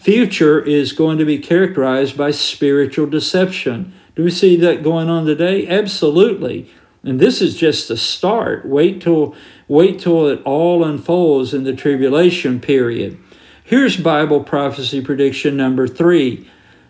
future 0.00 0.60
is 0.60 0.92
going 0.92 1.18
to 1.18 1.24
be 1.24 1.38
characterized 1.38 2.16
by 2.16 2.30
spiritual 2.30 3.06
deception. 3.06 3.92
Do 4.14 4.24
we 4.24 4.30
see 4.30 4.56
that 4.56 4.82
going 4.82 5.08
on 5.08 5.26
today? 5.26 5.66
Absolutely. 5.68 6.70
And 7.04 7.20
this 7.20 7.40
is 7.42 7.56
just 7.56 7.88
the 7.88 7.96
start. 7.96 8.64
Wait 8.64 9.02
till 9.02 9.34
wait 9.68 9.98
till 9.98 10.28
it 10.28 10.42
all 10.44 10.84
unfolds 10.84 11.52
in 11.54 11.64
the 11.64 11.74
tribulation 11.74 12.60
period. 12.60 13.18
Here's 13.72 13.96
Bible 13.96 14.44
prophecy 14.44 15.00
prediction 15.00 15.56
number 15.56 15.88
3. 15.88 16.46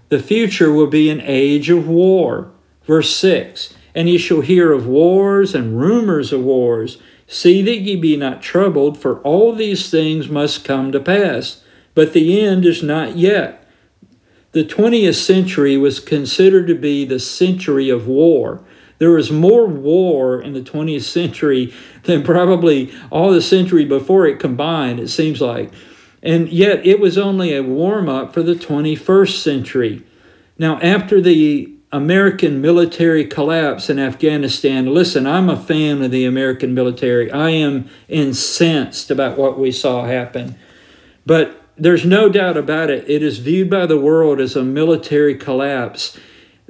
The 0.09 0.19
future 0.19 0.73
will 0.73 0.89
be 0.89 1.11
an 1.11 1.21
age 1.21 1.71
of 1.71 1.87
war. 1.87 2.51
Verse 2.83 3.15
6. 3.15 3.73
And 3.95 4.09
ye 4.09 4.19
shall 4.19 4.41
hear 4.41 4.73
of 4.73 4.89
wars 4.89 5.55
and 5.55 5.81
rumors 5.81 6.33
of 6.33 6.43
wars. 6.43 6.99
See 7.29 7.63
that 7.63 7.83
ye 7.83 7.95
be 7.95 8.17
not 8.17 8.43
troubled, 8.43 8.99
for 8.99 9.21
all 9.21 9.55
these 9.55 9.91
things 9.91 10.29
must 10.29 10.65
come 10.65 10.91
to 10.91 10.99
pass 10.99 11.63
but 11.95 12.15
the 12.15 12.41
end 12.41 12.67
is 12.67 12.83
not 12.83 13.17
yet. 13.17 13.65
The 14.51 14.65
20th 14.65 15.15
century 15.15 15.77
was 15.77 16.01
considered 16.01 16.67
to 16.67 16.75
be 16.75 17.05
the 17.05 17.21
century 17.21 17.91
of 17.91 18.09
war. 18.09 18.61
There 18.99 19.13
was 19.13 19.31
more 19.31 19.69
war 19.69 20.43
in 20.43 20.53
the 20.53 20.61
20th 20.61 21.03
century 21.03 21.73
than 22.03 22.25
probably 22.25 22.93
all 23.11 23.31
the 23.31 23.41
century 23.41 23.85
before 23.85 24.27
it 24.27 24.41
combined, 24.41 24.99
it 24.99 25.11
seems 25.11 25.41
like. 25.41 25.73
And 26.23 26.49
yet 26.49 26.87
it 26.87 27.01
was 27.01 27.19
only 27.19 27.55
a 27.55 27.63
warm 27.63 28.09
up 28.09 28.33
for 28.33 28.43
the 28.43 28.55
21st 28.55 29.43
century. 29.43 30.03
Now, 30.59 30.79
after 30.81 31.21
the 31.21 31.73
American 31.91 32.61
military 32.61 33.27
collapse 33.27 33.91
in 33.91 33.99
Afghanistan, 33.99 34.87
listen, 34.87 35.27
I'm 35.27 35.51
a 35.51 35.57
fan 35.57 36.03
of 36.03 36.11
the 36.11 36.25
American 36.25 36.75
military. 36.75 37.31
I 37.31 37.51
am 37.51 37.91
incensed 38.09 39.11
about 39.11 39.37
what 39.37 39.59
we 39.59 39.73
saw 39.73 40.07
happen. 40.07 40.57
But 41.27 41.61
there's 41.77 42.05
no 42.05 42.29
doubt 42.29 42.57
about 42.57 42.91
it. 42.91 43.09
It 43.11 43.23
is 43.23 43.39
viewed 43.39 43.69
by 43.69 43.87
the 43.87 44.01
world 44.01 44.41
as 44.41 44.55
a 44.55 44.63
military 44.63 45.35
collapse. 45.35 46.19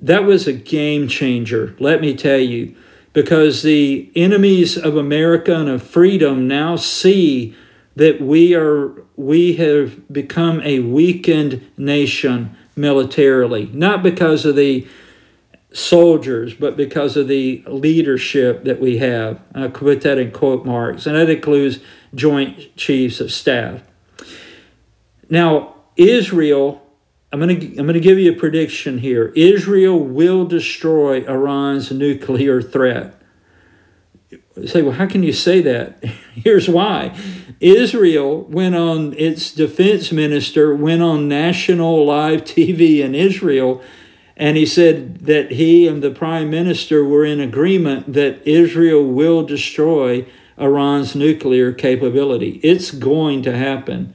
That 0.01 0.25
was 0.25 0.47
a 0.47 0.53
game 0.53 1.07
changer, 1.07 1.77
let 1.79 2.01
me 2.01 2.15
tell 2.15 2.39
you, 2.39 2.75
because 3.13 3.63
the 3.63 4.11
enemies 4.17 4.77
of 4.77 4.97
America 4.97 5.55
and 5.55 5.69
of 5.69 5.83
freedom 5.83 6.49
now 6.49 6.77
see 6.77 7.55
that 7.97 8.21
we 8.21 8.55
are 8.55 9.05
we 9.17 9.55
have 9.55 10.13
become 10.13 10.61
a 10.63 10.81
weakened 10.81 11.67
nation 11.77 12.57
militarily, 12.75 13.67
not 13.73 14.03
because 14.03 14.45
of 14.45 14.57
the 14.57 14.87
soldiers, 15.73 16.55
but 16.55 16.77
because 16.77 17.17
of 17.17 17.29
the 17.29 17.63
leadership 17.67 18.65
that 18.65 18.81
we 18.81 18.99
have. 18.99 19.41
I 19.55 19.69
put 19.69 20.03
that 20.03 20.19
in 20.19 20.31
quote 20.31 20.65
marks, 20.65 21.07
and 21.07 21.17
that 21.17 21.31
includes 21.31 21.81
Joint 22.15 22.77
Chiefs 22.77 23.21
of 23.21 23.33
Staff. 23.33 23.83
Now, 25.29 25.77
Israel, 25.97 26.83
I'm 27.33 27.41
going 27.41 27.59
to 27.59 27.67
I'm 27.79 27.87
going 27.87 27.95
to 27.95 28.01
give 28.01 28.19
you 28.19 28.33
a 28.33 28.37
prediction 28.37 28.99
here. 28.99 29.33
Israel 29.35 29.99
will 29.99 30.45
destroy 30.45 31.25
Iran's 31.27 31.91
nuclear 31.91 32.61
threat. 32.61 33.22
Say, 34.67 34.83
well, 34.83 34.93
how 34.93 35.07
can 35.07 35.23
you 35.23 35.33
say 35.33 35.61
that? 35.63 36.05
Here's 36.35 36.69
why. 36.69 37.17
Israel 37.61 38.43
went 38.43 38.75
on, 38.75 39.15
its 39.15 39.51
defense 39.53 40.13
minister 40.13 40.75
went 40.75 41.03
on 41.03 41.29
national 41.29 42.05
live 42.05 42.43
TV 42.45 42.99
in 42.99 43.15
Israel, 43.15 43.83
and 44.37 44.57
he 44.57 44.67
said 44.67 45.21
that 45.27 45.53
he 45.53 45.87
and 45.87 46.03
the 46.03 46.11
prime 46.11 46.51
minister 46.51 47.05
were 47.05 47.25
in 47.25 47.41
agreement 47.41 48.13
that 48.13 48.47
Israel 48.47 49.05
will 49.05 49.45
destroy 49.45 50.27
Iran's 50.59 51.15
nuclear 51.15 51.73
capability. 51.73 52.61
It's 52.63 52.91
going 52.91 53.43
to 53.43 53.57
happen. 53.57 54.15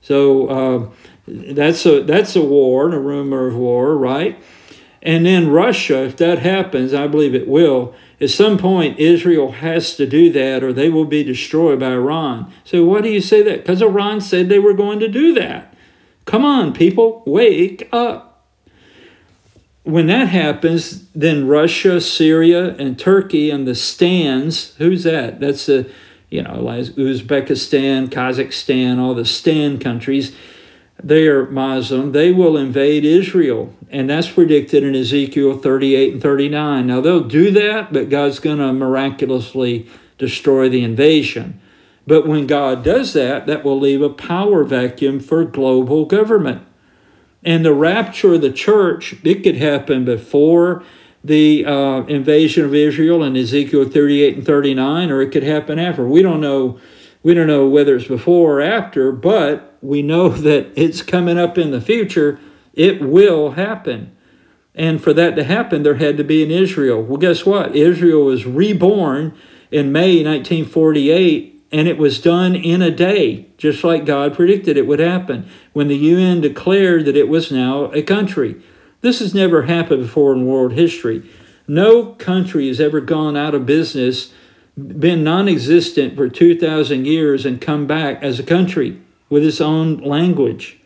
So 0.00 0.46
uh, 0.48 0.90
that's 1.26 1.84
a 1.84 2.02
that's 2.02 2.36
a 2.36 2.42
war 2.42 2.92
a 2.92 2.98
rumor 2.98 3.48
of 3.48 3.56
war, 3.56 3.96
right? 3.96 4.40
And 5.02 5.26
then 5.26 5.48
Russia, 5.48 6.04
if 6.04 6.16
that 6.16 6.40
happens, 6.40 6.94
I 6.94 7.06
believe 7.06 7.34
it 7.34 7.46
will. 7.46 7.94
At 8.20 8.30
some 8.30 8.56
point, 8.56 8.98
Israel 8.98 9.52
has 9.52 9.94
to 9.96 10.06
do 10.06 10.32
that, 10.32 10.64
or 10.64 10.72
they 10.72 10.88
will 10.88 11.04
be 11.04 11.22
destroyed 11.22 11.80
by 11.80 11.92
Iran. 11.92 12.52
So 12.64 12.84
why 12.84 13.02
do 13.02 13.10
you 13.10 13.20
say 13.20 13.42
that? 13.42 13.58
Because 13.58 13.82
Iran 13.82 14.20
said 14.20 14.48
they 14.48 14.58
were 14.58 14.72
going 14.72 15.00
to 15.00 15.08
do 15.08 15.34
that. 15.34 15.74
Come 16.24 16.44
on, 16.44 16.72
people, 16.72 17.22
wake 17.26 17.88
up. 17.92 18.48
When 19.82 20.06
that 20.06 20.28
happens, 20.28 21.08
then 21.10 21.46
Russia, 21.46 22.00
Syria, 22.00 22.74
and 22.76 22.98
Turkey 22.98 23.50
and 23.50 23.68
the 23.68 23.74
stands, 23.74 24.74
who's 24.78 25.04
that? 25.04 25.38
That's 25.38 25.66
the 25.66 25.88
you 26.30 26.42
know, 26.42 26.50
Uzbekistan, 26.50 28.08
Kazakhstan, 28.08 28.98
all 28.98 29.14
the 29.14 29.24
Stan 29.24 29.78
countries, 29.78 30.34
they 31.02 31.26
are 31.28 31.46
Muslim. 31.46 32.12
They 32.12 32.32
will 32.32 32.56
invade 32.56 33.04
Israel. 33.04 33.72
And 33.90 34.10
that's 34.10 34.30
predicted 34.30 34.82
in 34.82 34.94
Ezekiel 34.94 35.58
38 35.58 36.14
and 36.14 36.22
39. 36.22 36.86
Now, 36.86 37.00
they'll 37.00 37.20
do 37.24 37.50
that, 37.52 37.92
but 37.92 38.08
God's 38.08 38.38
going 38.38 38.58
to 38.58 38.72
miraculously 38.72 39.88
destroy 40.18 40.68
the 40.68 40.82
invasion. 40.82 41.60
But 42.06 42.26
when 42.26 42.46
God 42.46 42.82
does 42.84 43.12
that, 43.12 43.46
that 43.46 43.64
will 43.64 43.78
leave 43.78 44.00
a 44.00 44.08
power 44.08 44.64
vacuum 44.64 45.20
for 45.20 45.44
global 45.44 46.04
government. 46.04 46.62
And 47.42 47.64
the 47.64 47.74
rapture 47.74 48.34
of 48.34 48.40
the 48.40 48.52
church, 48.52 49.16
it 49.22 49.42
could 49.42 49.56
happen 49.56 50.04
before 50.04 50.82
the 51.22 51.64
uh, 51.64 52.02
invasion 52.02 52.64
of 52.64 52.74
Israel 52.74 53.22
in 53.22 53.36
Ezekiel 53.36 53.88
38 53.88 54.36
and 54.36 54.46
39, 54.46 55.10
or 55.10 55.20
it 55.20 55.30
could 55.30 55.42
happen 55.42 55.78
after. 55.78 56.06
We 56.06 56.22
don't 56.22 56.40
know. 56.40 56.78
We 57.26 57.34
don't 57.34 57.48
know 57.48 57.66
whether 57.66 57.96
it's 57.96 58.06
before 58.06 58.60
or 58.60 58.62
after, 58.62 59.10
but 59.10 59.76
we 59.82 60.00
know 60.00 60.28
that 60.48 60.68
it's 60.76 61.02
coming 61.02 61.36
up 61.36 61.58
in 61.58 61.72
the 61.72 61.80
future. 61.80 62.38
It 62.72 63.02
will 63.02 63.50
happen. 63.50 64.16
And 64.76 65.02
for 65.02 65.12
that 65.12 65.34
to 65.34 65.42
happen, 65.42 65.82
there 65.82 65.96
had 65.96 66.18
to 66.18 66.22
be 66.22 66.44
an 66.44 66.52
Israel. 66.52 67.02
Well, 67.02 67.16
guess 67.16 67.44
what? 67.44 67.74
Israel 67.74 68.26
was 68.26 68.46
reborn 68.46 69.36
in 69.72 69.90
May 69.90 70.22
1948, 70.22 71.64
and 71.72 71.88
it 71.88 71.98
was 71.98 72.20
done 72.20 72.54
in 72.54 72.80
a 72.80 72.92
day, 72.92 73.48
just 73.58 73.82
like 73.82 74.06
God 74.06 74.32
predicted 74.32 74.76
it 74.76 74.86
would 74.86 75.00
happen 75.00 75.50
when 75.72 75.88
the 75.88 75.96
UN 75.96 76.40
declared 76.40 77.06
that 77.06 77.16
it 77.16 77.28
was 77.28 77.50
now 77.50 77.90
a 77.90 78.02
country. 78.02 78.62
This 79.00 79.18
has 79.18 79.34
never 79.34 79.62
happened 79.62 80.02
before 80.02 80.32
in 80.32 80.46
world 80.46 80.74
history. 80.74 81.28
No 81.66 82.12
country 82.12 82.68
has 82.68 82.80
ever 82.80 83.00
gone 83.00 83.36
out 83.36 83.56
of 83.56 83.66
business, 83.66 84.32
been 84.76 85.24
non 85.24 85.48
existent 85.48 86.16
for 86.16 86.28
2,000 86.28 87.06
years, 87.06 87.46
and 87.46 87.60
come 87.60 87.86
back 87.86 88.22
as 88.22 88.38
a 88.38 88.44
country 88.44 89.00
with 89.28 89.44
its 89.44 89.60
own 89.60 89.98
language. 89.98 90.78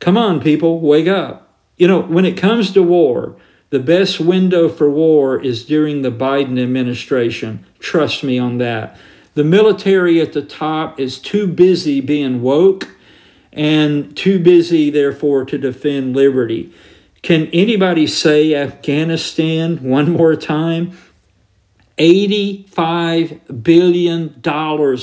Come 0.00 0.16
on, 0.16 0.40
people, 0.40 0.80
wake 0.80 1.06
up. 1.06 1.56
You 1.76 1.88
know, 1.88 2.00
when 2.00 2.24
it 2.24 2.36
comes 2.36 2.72
to 2.72 2.82
war, 2.82 3.36
the 3.70 3.80
best 3.80 4.20
window 4.20 4.68
for 4.68 4.88
war 4.88 5.42
is 5.42 5.64
during 5.64 6.02
the 6.02 6.12
Biden 6.12 6.62
administration. 6.62 7.66
Trust 7.78 8.22
me 8.22 8.38
on 8.38 8.58
that. 8.58 8.96
The 9.34 9.44
military 9.44 10.20
at 10.20 10.32
the 10.32 10.42
top 10.42 11.00
is 11.00 11.18
too 11.18 11.46
busy 11.46 12.00
being 12.00 12.40
woke 12.40 12.88
and 13.52 14.16
too 14.16 14.38
busy, 14.38 14.90
therefore, 14.90 15.44
to 15.46 15.58
defend 15.58 16.14
liberty. 16.14 16.72
Can 17.22 17.46
anybody 17.48 18.06
say 18.06 18.54
Afghanistan 18.54 19.78
one 19.82 20.12
more 20.12 20.36
time? 20.36 20.96
$85 21.98 23.62
billion 23.62 24.40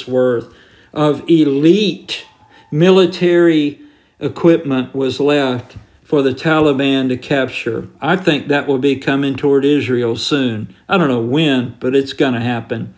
worth 0.07 0.53
of 0.93 1.29
elite 1.29 2.25
military 2.71 3.79
equipment 4.19 4.93
was 4.93 5.19
left 5.19 5.77
for 6.03 6.21
the 6.21 6.33
Taliban 6.33 7.07
to 7.07 7.17
capture. 7.17 7.87
I 8.01 8.17
think 8.17 8.49
that 8.49 8.67
will 8.67 8.77
be 8.77 8.97
coming 8.97 9.35
toward 9.35 9.63
Israel 9.63 10.17
soon. 10.17 10.75
I 10.89 10.97
don't 10.97 11.07
know 11.07 11.21
when, 11.21 11.77
but 11.79 11.95
it's 11.95 12.13
going 12.13 12.33
to 12.33 12.41
happen. 12.41 12.93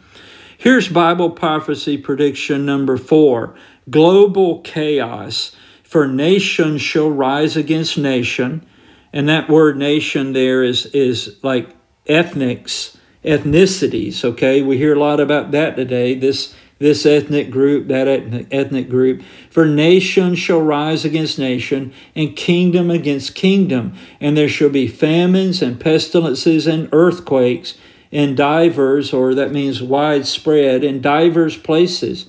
Here's 0.57 0.87
Bible 0.87 1.29
prophecy 1.29 1.97
prediction 1.97 2.65
number 2.65 2.97
four 2.97 3.55
global 3.89 4.61
chaos. 4.61 5.55
For 5.83 6.07
nation 6.07 6.79
shall 6.79 7.11
rise 7.11 7.55
against 7.55 7.99
nation. 7.99 8.65
And 9.11 9.29
that 9.29 9.47
word 9.47 9.77
nation 9.77 10.33
there 10.33 10.63
is, 10.63 10.87
is 10.87 11.37
like 11.43 11.69
ethnics, 12.07 12.97
ethnicities, 13.23 14.23
okay? 14.23 14.61
We 14.61 14.77
hear 14.77 14.95
a 14.95 14.99
lot 14.99 15.19
about 15.19 15.51
that 15.51 15.75
today. 15.75 16.15
This 16.15 16.53
this 16.79 17.05
ethnic 17.05 17.49
group, 17.49 17.87
that 17.87 18.07
ethnic 18.51 18.89
group. 18.89 19.23
For 19.49 19.65
nation 19.65 20.35
shall 20.35 20.59
rise 20.59 21.05
against 21.05 21.39
nation, 21.39 21.93
and 22.13 22.35
kingdom 22.35 22.91
against 22.91 23.35
kingdom, 23.35 23.95
and 24.19 24.35
there 24.35 24.49
shall 24.49 24.69
be 24.69 24.87
famines 24.87 25.61
and 25.61 25.79
pestilences 25.79 26.67
and 26.67 26.89
earthquakes 26.91 27.77
in 28.11 28.35
divers, 28.35 29.13
or 29.13 29.33
that 29.33 29.51
means 29.51 29.81
widespread, 29.81 30.83
in 30.83 30.99
divers 30.99 31.55
places. 31.55 32.25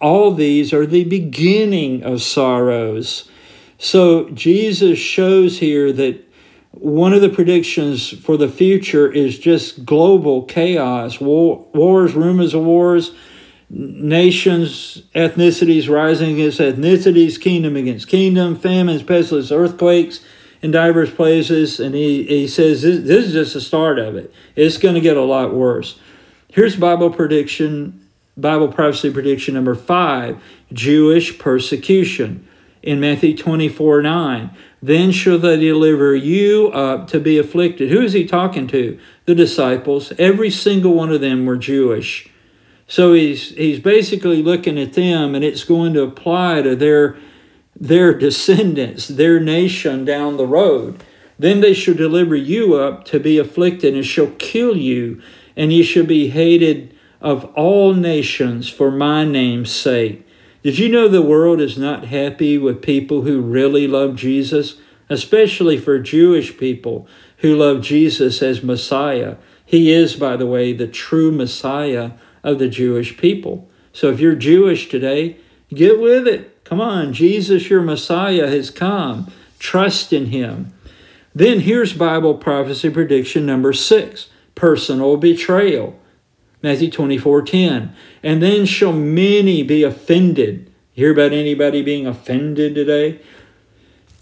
All 0.00 0.32
these 0.32 0.72
are 0.72 0.86
the 0.86 1.04
beginning 1.04 2.02
of 2.02 2.22
sorrows. 2.22 3.28
So 3.76 4.30
Jesus 4.30 4.98
shows 4.98 5.58
here 5.58 5.92
that 5.92 6.26
one 6.72 7.12
of 7.12 7.20
the 7.20 7.28
predictions 7.28 8.10
for 8.10 8.36
the 8.36 8.48
future 8.48 9.10
is 9.10 9.38
just 9.38 9.84
global 9.84 10.44
chaos, 10.44 11.20
war, 11.20 11.66
wars, 11.74 12.14
rumors 12.14 12.54
of 12.54 12.64
wars, 12.64 13.12
nations, 13.68 15.02
ethnicities 15.14 15.88
rising 15.88 16.34
against 16.34 16.60
ethnicities, 16.60 17.40
kingdom 17.40 17.76
against 17.76 18.08
kingdom, 18.08 18.56
famines, 18.56 19.02
pestilence, 19.02 19.50
earthquakes 19.50 20.20
in 20.62 20.70
diverse 20.70 21.10
places. 21.10 21.80
And 21.80 21.94
he, 21.94 22.24
he 22.24 22.48
says 22.48 22.82
this, 22.82 23.00
this 23.00 23.26
is 23.26 23.32
just 23.32 23.54
the 23.54 23.60
start 23.60 23.98
of 23.98 24.16
it. 24.16 24.32
It's 24.54 24.78
going 24.78 24.94
to 24.94 25.00
get 25.00 25.16
a 25.16 25.22
lot 25.22 25.54
worse. 25.54 25.98
Here's 26.48 26.76
Bible 26.76 27.10
prediction, 27.10 28.08
Bible 28.36 28.68
prophecy 28.68 29.12
prediction 29.12 29.54
number 29.54 29.74
five 29.74 30.40
Jewish 30.72 31.38
persecution 31.38 32.46
in 32.82 33.00
Matthew 33.00 33.36
24 33.36 34.02
9. 34.02 34.50
Then 34.82 35.12
shall 35.12 35.38
they 35.38 35.58
deliver 35.58 36.14
you 36.14 36.68
up 36.68 37.06
to 37.08 37.20
be 37.20 37.38
afflicted. 37.38 37.90
Who 37.90 38.00
is 38.00 38.14
he 38.14 38.24
talking 38.26 38.66
to? 38.68 38.98
The 39.26 39.34
disciples. 39.34 40.12
Every 40.18 40.50
single 40.50 40.94
one 40.94 41.12
of 41.12 41.20
them 41.20 41.44
were 41.44 41.56
Jewish. 41.56 42.28
So 42.86 43.12
he's 43.12 43.50
he's 43.50 43.78
basically 43.78 44.42
looking 44.42 44.78
at 44.78 44.94
them 44.94 45.34
and 45.34 45.44
it's 45.44 45.64
going 45.64 45.92
to 45.94 46.02
apply 46.02 46.62
to 46.62 46.74
their 46.74 47.16
their 47.78 48.12
descendants, 48.12 49.08
their 49.08 49.38
nation 49.38 50.04
down 50.04 50.36
the 50.36 50.46
road. 50.46 51.02
Then 51.38 51.60
they 51.60 51.72
shall 51.72 51.94
deliver 51.94 52.36
you 52.36 52.74
up 52.74 53.04
to 53.06 53.18
be 53.18 53.38
afflicted 53.38 53.94
and 53.94 54.04
shall 54.04 54.32
kill 54.38 54.76
you, 54.76 55.22
and 55.56 55.72
ye 55.72 55.82
shall 55.82 56.04
be 56.04 56.28
hated 56.28 56.94
of 57.20 57.46
all 57.54 57.94
nations 57.94 58.68
for 58.68 58.90
my 58.90 59.24
name's 59.24 59.70
sake. 59.70 60.26
Did 60.62 60.78
you 60.78 60.90
know 60.90 61.08
the 61.08 61.22
world 61.22 61.60
is 61.60 61.78
not 61.78 62.06
happy 62.06 62.58
with 62.58 62.82
people 62.82 63.22
who 63.22 63.40
really 63.40 63.88
love 63.88 64.14
Jesus, 64.14 64.76
especially 65.08 65.78
for 65.78 65.98
Jewish 65.98 66.58
people 66.58 67.08
who 67.38 67.56
love 67.56 67.80
Jesus 67.82 68.42
as 68.42 68.62
Messiah? 68.62 69.36
He 69.64 69.90
is, 69.90 70.16
by 70.16 70.36
the 70.36 70.46
way, 70.46 70.72
the 70.72 70.86
true 70.86 71.32
Messiah 71.32 72.12
of 72.42 72.58
the 72.58 72.68
Jewish 72.68 73.16
people. 73.16 73.70
So 73.92 74.10
if 74.10 74.20
you're 74.20 74.34
Jewish 74.34 74.88
today, 74.88 75.38
get 75.70 76.00
with 76.00 76.28
it. 76.28 76.62
Come 76.64 76.80
on, 76.80 77.12
Jesus, 77.12 77.70
your 77.70 77.82
Messiah, 77.82 78.48
has 78.48 78.70
come. 78.70 79.32
Trust 79.58 80.12
in 80.12 80.26
him. 80.26 80.72
Then 81.34 81.60
here's 81.60 81.92
Bible 81.92 82.34
prophecy 82.34 82.90
prediction 82.90 83.46
number 83.46 83.72
six 83.72 84.28
personal 84.54 85.16
betrayal. 85.16 85.99
Matthew 86.62 86.90
24 86.90 87.42
10. 87.42 87.94
And 88.22 88.42
then 88.42 88.66
shall 88.66 88.92
many 88.92 89.62
be 89.62 89.82
offended. 89.82 90.72
You 90.94 91.06
hear 91.06 91.12
about 91.12 91.32
anybody 91.32 91.82
being 91.82 92.06
offended 92.06 92.74
today? 92.74 93.20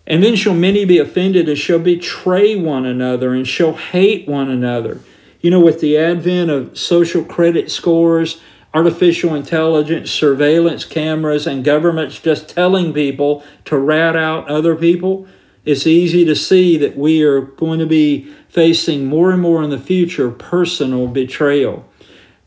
And 0.06 0.22
then 0.22 0.36
shall 0.36 0.54
many 0.54 0.84
be 0.84 0.98
offended 0.98 1.48
and 1.48 1.58
shall 1.58 1.78
betray 1.78 2.56
one 2.56 2.86
another 2.86 3.34
and 3.34 3.46
shall 3.46 3.74
hate 3.74 4.26
one 4.26 4.48
another. 4.48 5.00
You 5.40 5.50
know, 5.50 5.60
with 5.60 5.80
the 5.80 5.98
advent 5.98 6.50
of 6.50 6.78
social 6.78 7.24
credit 7.24 7.70
scores, 7.70 8.40
artificial 8.72 9.34
intelligence, 9.34 10.10
surveillance 10.10 10.84
cameras, 10.84 11.46
and 11.46 11.64
governments 11.64 12.20
just 12.20 12.48
telling 12.48 12.92
people 12.92 13.44
to 13.66 13.78
rat 13.78 14.16
out 14.16 14.48
other 14.48 14.74
people, 14.74 15.26
it's 15.64 15.86
easy 15.86 16.24
to 16.24 16.34
see 16.34 16.78
that 16.78 16.96
we 16.96 17.22
are 17.22 17.42
going 17.42 17.78
to 17.78 17.86
be 17.86 18.32
facing 18.48 19.06
more 19.06 19.30
and 19.30 19.42
more 19.42 19.62
in 19.62 19.70
the 19.70 19.78
future 19.78 20.30
personal 20.30 21.06
betrayal. 21.06 21.84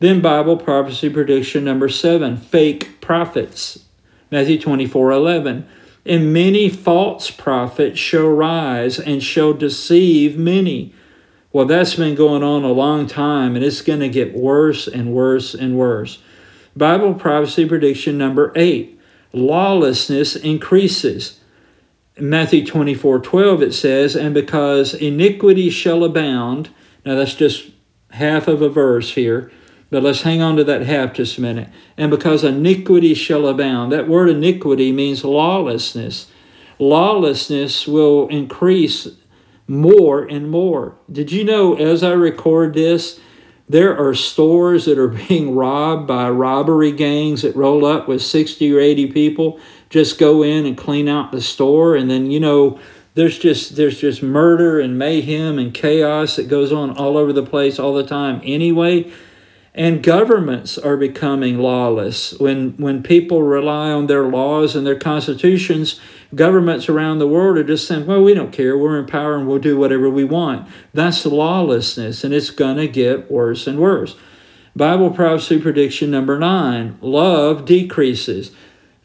Then, 0.02 0.20
Bible 0.20 0.58
prophecy 0.58 1.12
prediction 1.12 1.64
number 1.64 1.88
seven 1.88 2.36
fake 2.36 3.02
prophets. 3.02 3.86
Matthew 4.32 4.60
24 4.60 5.12
11. 5.12 5.68
And 6.08 6.34
many 6.34 6.70
false 6.70 7.30
prophets 7.30 8.00
shall 8.00 8.30
rise 8.30 8.98
and 8.98 9.22
shall 9.22 9.54
deceive 9.54 10.40
many. 10.40 10.96
Well, 11.54 11.66
that's 11.66 11.94
been 11.94 12.16
going 12.16 12.42
on 12.42 12.64
a 12.64 12.72
long 12.72 13.06
time, 13.06 13.56
and 13.56 13.64
it's 13.64 13.84
going 13.84 14.00
to 14.00 14.10
get 14.10 14.34
worse 14.34 14.88
and 14.88 15.14
worse 15.14 15.54
and 15.54 15.78
worse. 15.78 16.18
Bible 16.76 17.14
prophecy 17.14 17.68
prediction 17.68 18.18
number 18.18 18.52
eight 18.56 19.00
lawlessness 19.34 20.36
increases. 20.36 21.40
In 22.16 22.28
Matthew 22.28 22.66
24 22.66 23.20
12, 23.20 23.62
it 23.62 23.74
says, 23.76 24.16
And 24.16 24.34
because 24.34 24.96
iniquity 24.96 25.70
shall 25.70 26.04
abound, 26.04 26.70
now 27.06 27.14
that's 27.14 27.36
just 27.36 27.70
half 28.10 28.48
of 28.48 28.64
a 28.64 28.70
verse 28.70 29.14
here, 29.14 29.52
but 29.92 30.02
let's 30.02 30.22
hang 30.22 30.42
on 30.42 30.56
to 30.56 30.64
that 30.64 30.84
half 30.84 31.14
just 31.14 31.38
a 31.38 31.42
minute. 31.42 31.70
And 31.98 32.10
because 32.10 32.44
iniquity 32.46 33.14
shall 33.14 33.46
abound, 33.46 33.92
that 33.92 34.08
word 34.08 34.30
iniquity 34.30 34.94
means 34.94 35.26
lawlessness. 35.26 36.32
Lawlessness 36.80 37.88
will 37.88 38.28
increase 38.30 39.10
more 39.68 40.24
and 40.24 40.50
more. 40.50 40.98
Did 41.12 41.32
you 41.32 41.44
know 41.44 41.76
as 41.76 42.04
I 42.04 42.14
record 42.14 42.74
this, 42.74 43.20
there 43.68 43.96
are 43.98 44.16
stores 44.16 44.86
that 44.86 44.98
are 44.98 45.08
being 45.28 45.54
robbed 45.56 46.08
by 46.08 46.30
robbery 46.30 46.94
gangs 46.94 47.42
that 47.42 47.56
roll 47.56 47.86
up 47.86 48.08
with 48.08 48.22
60 48.22 48.74
or 48.74 48.80
80 48.80 49.12
people, 49.12 49.60
just 49.90 50.18
go 50.18 50.42
in 50.42 50.66
and 50.66 50.78
clean 50.78 51.10
out 51.10 51.34
the 51.34 51.42
store 51.42 51.98
and 51.98 52.10
then 52.10 52.32
you 52.32 52.40
know 52.40 52.80
there's 53.14 53.38
just 53.38 53.76
there's 53.76 54.00
just 54.00 54.24
murder 54.24 54.80
and 54.80 54.98
mayhem 54.98 55.60
and 55.60 55.74
chaos 55.74 56.38
that 56.38 56.48
goes 56.48 56.72
on 56.72 56.92
all 56.98 57.18
over 57.18 57.34
the 57.34 57.44
place 57.44 57.78
all 57.78 57.94
the 57.94 58.06
time 58.06 58.40
anyway 58.46 59.12
and 59.74 60.04
governments 60.04 60.78
are 60.78 60.98
becoming 60.98 61.58
lawless. 61.58 62.38
When 62.40 62.72
when 62.74 63.04
people 63.04 63.44
rely 63.44 63.92
on 63.92 64.08
their 64.08 64.28
laws 64.28 64.76
and 64.76 64.86
their 64.86 65.00
constitutions 65.00 66.00
governments 66.34 66.88
around 66.88 67.20
the 67.20 67.28
world 67.28 67.58
are 67.58 67.64
just 67.64 67.88
saying 67.88 68.06
well 68.06 68.24
we 68.24 68.34
don't 68.34 68.52
care. 68.52 68.78
We're 68.78 69.00
in 69.00 69.06
power 69.06 69.36
and 69.36 69.48
we'll 69.48 69.60
do 69.60 69.78
whatever 69.78 70.10
we 70.10 70.24
want. 70.24 70.68
That's 70.94 71.26
lawlessness 71.26 72.24
and 72.24 72.34
it's 72.34 72.50
going 72.50 72.78
to 72.78 72.88
get 72.88 73.32
worse 73.32 73.68
and 73.68 73.80
worse. 73.80 74.16
Bible 74.76 75.12
prophecy 75.12 75.60
prediction 75.60 76.12
number 76.12 76.38
nine 76.38 76.98
love 77.02 77.66
decreases. 77.66 78.52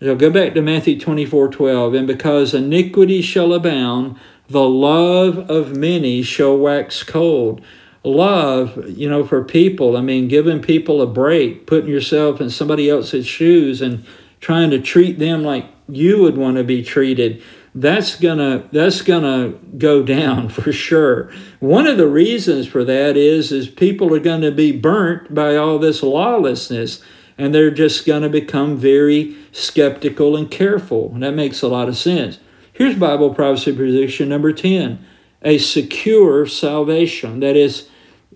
So 0.00 0.14
go 0.14 0.30
back 0.30 0.54
to 0.54 0.62
matthew 0.62 0.98
24 0.98 1.48
12 1.48 1.94
and 1.94 2.06
because 2.06 2.54
iniquity 2.54 3.22
shall 3.22 3.52
abound 3.52 4.18
the 4.48 4.68
love 4.68 5.50
of 5.50 5.76
many 5.76 6.22
shall 6.22 6.56
wax 6.56 7.02
cold 7.02 7.60
love, 8.06 8.88
you 8.88 9.08
know, 9.08 9.26
for 9.26 9.42
people. 9.44 9.96
I 9.96 10.00
mean, 10.00 10.28
giving 10.28 10.60
people 10.60 11.02
a 11.02 11.06
break, 11.06 11.66
putting 11.66 11.90
yourself 11.90 12.40
in 12.40 12.50
somebody 12.50 12.88
else's 12.88 13.26
shoes 13.26 13.82
and 13.82 14.04
trying 14.40 14.70
to 14.70 14.80
treat 14.80 15.18
them 15.18 15.42
like 15.42 15.66
you 15.88 16.22
would 16.22 16.36
want 16.36 16.56
to 16.56 16.64
be 16.64 16.82
treated. 16.82 17.42
That's 17.74 18.14
gonna 18.14 18.68
that's 18.72 19.02
gonna 19.02 19.50
go 19.76 20.02
down 20.18 20.48
for 20.48 20.72
sure. 20.72 21.30
One 21.60 21.86
of 21.86 21.98
the 21.98 22.08
reasons 22.08 22.66
for 22.66 22.84
that 22.84 23.16
is 23.16 23.52
is 23.52 23.68
people 23.68 24.14
are 24.14 24.20
to 24.40 24.52
be 24.52 24.72
burnt 24.72 25.34
by 25.34 25.56
all 25.56 25.78
this 25.78 26.02
lawlessness, 26.02 27.02
and 27.36 27.54
they're 27.54 27.70
just 27.70 28.06
to 28.22 28.30
become 28.30 28.76
very 28.76 29.36
skeptical 29.52 30.36
and 30.36 30.50
careful. 30.50 31.10
And 31.12 31.22
that 31.22 31.34
makes 31.34 31.60
a 31.60 31.68
lot 31.68 31.88
of 31.88 31.96
sense. 31.96 32.38
Here's 32.72 32.96
Bible 32.96 33.34
prophecy 33.34 33.74
prediction 33.74 34.28
number 34.28 34.52
ten: 34.52 35.04
a 35.42 35.58
secure 35.58 36.46
salvation. 36.46 37.40
That 37.40 37.56
is, 37.56 37.88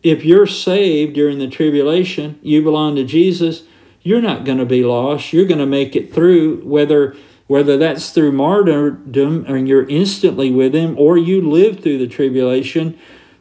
if 0.02 0.24
you're 0.24 0.46
saved 0.46 1.14
during 1.14 1.38
the 1.38 1.48
tribulation, 1.48 2.38
you 2.42 2.62
belong 2.62 2.96
to 2.96 3.04
Jesus, 3.04 3.64
you're 4.02 4.22
not 4.22 4.44
going 4.44 4.58
to 4.58 4.66
be 4.66 4.82
lost. 4.82 5.32
You're 5.32 5.46
going 5.46 5.58
to 5.58 5.66
make 5.66 5.94
it 5.94 6.12
through, 6.12 6.62
whether 6.64 7.16
whether 7.46 7.76
that's 7.76 8.10
through 8.10 8.30
martyrdom 8.30 9.44
and 9.44 9.66
you're 9.66 9.88
instantly 9.88 10.52
with 10.52 10.72
him 10.72 10.96
or 10.96 11.18
you 11.18 11.40
live 11.40 11.80
through 11.80 11.98
the 11.98 12.06
tribulation. 12.06 12.96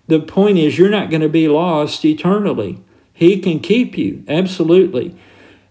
The 0.07 0.19
point 0.19 0.57
is, 0.57 0.79
you're 0.79 0.89
not 0.89 1.11
going 1.11 1.21
to 1.21 1.29
be 1.29 1.47
lost 1.47 2.03
eternally. 2.03 2.83
He 3.13 3.39
can 3.39 3.59
keep 3.59 3.99
you, 3.99 4.23
absolutely. 4.27 5.15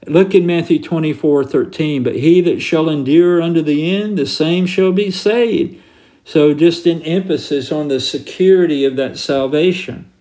Look 0.07 0.37
in 0.37 0.47
Matthew 0.47 0.81
24 0.81 1.45
13. 1.45 2.05
But 2.05 2.15
he 2.15 2.41
that 2.43 2.61
shall 2.61 2.89
endure 2.89 3.43
unto 3.43 3.61
the 3.61 3.93
end, 3.93 4.17
the 4.17 4.27
same 4.27 4.67
shall 4.67 4.93
be 4.93 5.11
saved. 5.11 5.83
So, 6.25 6.55
just 6.55 6.87
an 6.87 7.03
emphasis 7.03 7.73
on 7.73 7.89
the 7.89 7.99
security 7.99 8.85
of 8.85 8.97
that 8.97 9.19
salvation. 9.19 10.13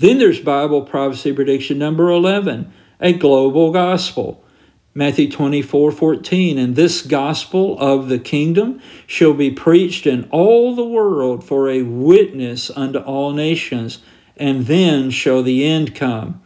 Then 0.00 0.16
there's 0.16 0.40
Bible 0.40 0.80
prophecy 0.80 1.30
prediction 1.34 1.76
number 1.76 2.08
11, 2.08 2.72
a 3.00 3.12
global 3.12 3.70
gospel. 3.70 4.42
Matthew 4.94 5.30
24 5.30 5.92
14. 5.92 6.58
And 6.58 6.74
this 6.74 7.02
gospel 7.02 7.78
of 7.78 8.08
the 8.08 8.18
kingdom 8.18 8.80
shall 9.06 9.34
be 9.34 9.50
preached 9.50 10.06
in 10.06 10.26
all 10.30 10.74
the 10.74 10.86
world 10.86 11.44
for 11.44 11.68
a 11.68 11.82
witness 11.82 12.70
unto 12.70 12.98
all 12.98 13.34
nations, 13.34 13.98
and 14.38 14.64
then 14.64 15.10
shall 15.10 15.42
the 15.42 15.66
end 15.66 15.94
come. 15.94 16.40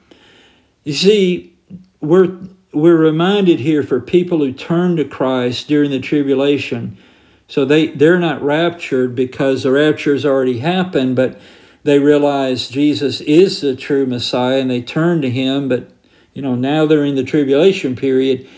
You 0.82 0.92
see, 0.92 1.56
we're, 2.00 2.36
we're 2.72 2.96
reminded 2.96 3.60
here 3.60 3.84
for 3.84 4.00
people 4.00 4.38
who 4.38 4.52
turn 4.52 4.96
to 4.96 5.04
Christ 5.04 5.68
during 5.68 5.92
the 5.92 6.00
tribulation. 6.00 6.98
So 7.46 7.64
they, 7.64 7.86
they're 7.86 8.18
not 8.18 8.42
raptured 8.42 9.14
because 9.14 9.62
the 9.62 9.70
rapture 9.70 10.12
has 10.12 10.26
already 10.26 10.58
happened, 10.58 11.14
but 11.14 11.40
they 11.84 11.98
realize 11.98 12.68
Jesus 12.68 13.20
is 13.20 13.60
the 13.60 13.76
true 13.76 14.06
Messiah 14.06 14.58
and 14.58 14.70
they 14.70 14.82
turn 14.82 15.22
to 15.22 15.30
him, 15.30 15.68
but 15.68 15.90
you 16.32 16.42
know, 16.42 16.54
now 16.54 16.84
they're 16.84 17.04
in 17.04 17.14
the 17.14 17.22
tribulation 17.22 17.94
period. 17.94 18.48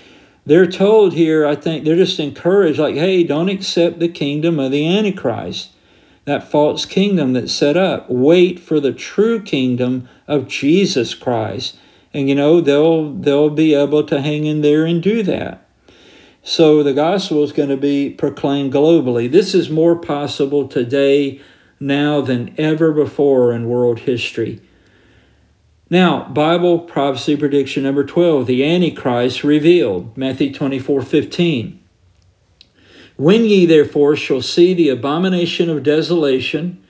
They're 0.46 0.66
told 0.66 1.12
here, 1.12 1.44
I 1.44 1.56
think 1.56 1.84
they're 1.84 1.96
just 1.96 2.20
encouraged, 2.20 2.78
like, 2.78 2.94
hey, 2.94 3.24
don't 3.24 3.48
accept 3.48 3.98
the 3.98 4.08
kingdom 4.08 4.60
of 4.60 4.70
the 4.70 4.86
Antichrist, 4.86 5.70
that 6.24 6.48
false 6.48 6.86
kingdom 6.86 7.32
that's 7.32 7.52
set 7.52 7.76
up. 7.76 8.08
Wait 8.08 8.60
for 8.60 8.78
the 8.78 8.92
true 8.92 9.42
kingdom 9.42 10.08
of 10.28 10.48
Jesus 10.48 11.14
Christ. 11.14 11.76
And 12.14 12.28
you 12.28 12.34
know, 12.34 12.60
they'll 12.60 13.12
they'll 13.12 13.50
be 13.50 13.74
able 13.74 14.04
to 14.04 14.22
hang 14.22 14.46
in 14.46 14.62
there 14.62 14.86
and 14.86 15.02
do 15.02 15.22
that. 15.24 15.68
So 16.42 16.82
the 16.84 16.94
gospel 16.94 17.42
is 17.42 17.52
going 17.52 17.68
to 17.70 17.76
be 17.76 18.10
proclaimed 18.10 18.72
globally. 18.72 19.30
This 19.30 19.52
is 19.52 19.68
more 19.68 19.96
possible 19.96 20.68
today 20.68 21.40
now 21.78 22.20
than 22.20 22.54
ever 22.58 22.92
before 22.92 23.52
in 23.52 23.68
world 23.68 24.00
history. 24.00 24.60
Now, 25.88 26.24
Bible 26.24 26.80
prophecy 26.80 27.36
prediction 27.36 27.84
number 27.84 28.04
12, 28.04 28.46
the 28.46 28.64
Antichrist 28.64 29.44
revealed, 29.44 30.16
Matthew 30.16 30.52
24 30.52 31.02
15. 31.02 31.80
When 33.16 33.44
ye 33.44 33.66
therefore 33.66 34.16
shall 34.16 34.42
see 34.42 34.74
the 34.74 34.88
abomination 34.88 35.70
of 35.70 35.82
desolation, 35.82 36.82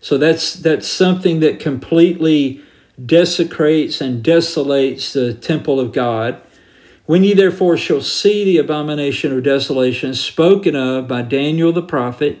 so 0.00 0.18
that's 0.18 0.54
that's 0.54 0.86
something 0.86 1.40
that 1.40 1.60
completely 1.60 2.60
desecrates 3.04 4.00
and 4.00 4.22
desolates 4.22 5.12
the 5.12 5.34
temple 5.34 5.80
of 5.80 5.92
God. 5.92 6.40
When 7.06 7.24
ye 7.24 7.34
therefore 7.34 7.76
shall 7.76 8.00
see 8.00 8.44
the 8.44 8.58
abomination 8.58 9.32
of 9.32 9.42
desolation 9.42 10.14
spoken 10.14 10.76
of 10.76 11.08
by 11.08 11.22
Daniel 11.22 11.72
the 11.72 11.82
prophet, 11.82 12.38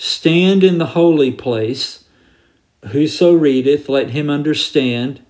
stand 0.00 0.64
in 0.64 0.78
the 0.78 0.86
holy 0.86 1.30
place. 1.30 2.04
Whoso 2.86 3.34
readeth, 3.34 3.86
let 3.86 4.08
him 4.10 4.30
understand. 4.30 5.20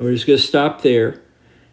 We're 0.00 0.14
just 0.14 0.26
going 0.26 0.40
to 0.40 0.44
stop 0.44 0.82
there. 0.82 1.22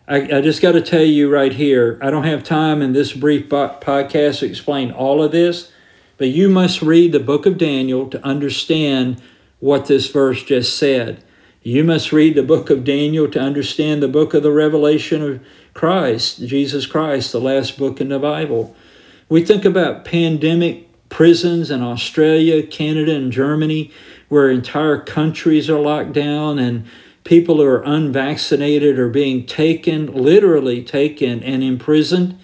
I, 0.08 0.18
I 0.18 0.42
just 0.42 0.62
got 0.62 0.74
to 0.74 0.82
tell 0.82 1.04
you 1.04 1.34
right 1.34 1.52
here, 1.52 1.98
I 2.00 2.12
don't 2.12 2.26
have 2.26 2.44
time 2.44 2.84
in 2.84 2.94
this 2.94 3.12
brief 3.12 3.50
podcast 3.50 4.39
to 4.39 4.46
explain 4.46 4.92
all 4.92 5.24
of 5.24 5.32
this, 5.32 5.72
but 6.18 6.28
you 6.28 6.48
must 6.48 6.84
read 6.84 7.12
the 7.12 7.20
book 7.20 7.48
of 7.48 7.58
Daniel 7.58 8.08
to 8.12 8.24
understand 8.24 9.20
what 9.60 9.88
this 9.88 10.12
verse 10.12 10.44
just 10.44 10.78
said. 10.78 11.24
You 11.63 11.84
must 11.84 12.12
read 12.12 12.36
the 12.36 12.44
book 12.44 12.70
of 12.70 12.84
Daniel 12.84 13.28
to 13.32 13.39
understand 13.39 14.04
the 14.04 14.08
book 14.08 14.36
of 14.36 14.44
the 14.44 14.52
Revelation 14.52 15.24
of 15.24 15.44
Christ, 15.74 16.46
Jesus 16.46 16.86
Christ, 16.86 17.32
the 17.32 17.42
last 17.42 17.80
book 17.80 18.00
in 18.00 18.10
the 18.10 18.20
Bible. 18.20 18.76
We 19.28 19.44
think 19.44 19.66
about 19.66 20.06
pandemic 20.06 20.92
prisons 21.13 21.69
in 21.69 21.84
Australia, 21.84 22.65
Canada, 22.65 23.15
and 23.15 23.32
Germany, 23.32 23.91
where 24.30 24.49
entire 24.49 24.99
countries 24.99 25.69
are 25.69 25.80
locked 25.80 26.12
down 26.12 26.58
and 26.58 26.88
people 27.23 27.58
who 27.58 27.65
are 27.65 27.84
unvaccinated 27.84 28.97
are 28.97 29.10
being 29.10 29.45
taken, 29.45 30.12
literally 30.12 30.84
taken, 30.84 31.43
and 31.43 31.63
imprisoned. 31.63 32.39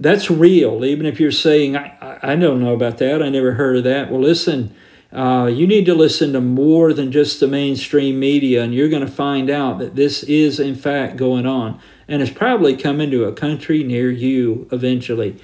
That's 0.00 0.28
real, 0.28 0.84
even 0.84 1.06
if 1.06 1.20
you're 1.20 1.30
saying, 1.30 1.76
I, 1.76 2.18
I 2.20 2.34
don't 2.34 2.60
know 2.60 2.74
about 2.74 2.98
that, 2.98 3.22
I 3.22 3.28
never 3.28 3.52
heard 3.52 3.76
of 3.76 3.84
that. 3.84 4.10
Well, 4.10 4.20
listen, 4.20 4.74
uh, 5.12 5.46
you 5.46 5.68
need 5.68 5.86
to 5.86 5.94
listen 5.94 6.32
to 6.32 6.40
more 6.40 6.92
than 6.92 7.12
just 7.12 7.38
the 7.38 7.46
mainstream 7.46 8.18
media, 8.18 8.64
and 8.64 8.74
you're 8.74 8.88
going 8.88 9.06
to 9.06 9.12
find 9.12 9.48
out 9.48 9.78
that 9.78 9.94
this 9.94 10.24
is, 10.24 10.58
in 10.58 10.74
fact, 10.74 11.16
going 11.16 11.46
on. 11.46 11.80
And 12.08 12.20
it's 12.20 12.32
probably 12.32 12.76
coming 12.76 13.12
to 13.12 13.26
a 13.26 13.32
country 13.32 13.84
near 13.84 14.10
you 14.10 14.68
eventually. 14.72 15.40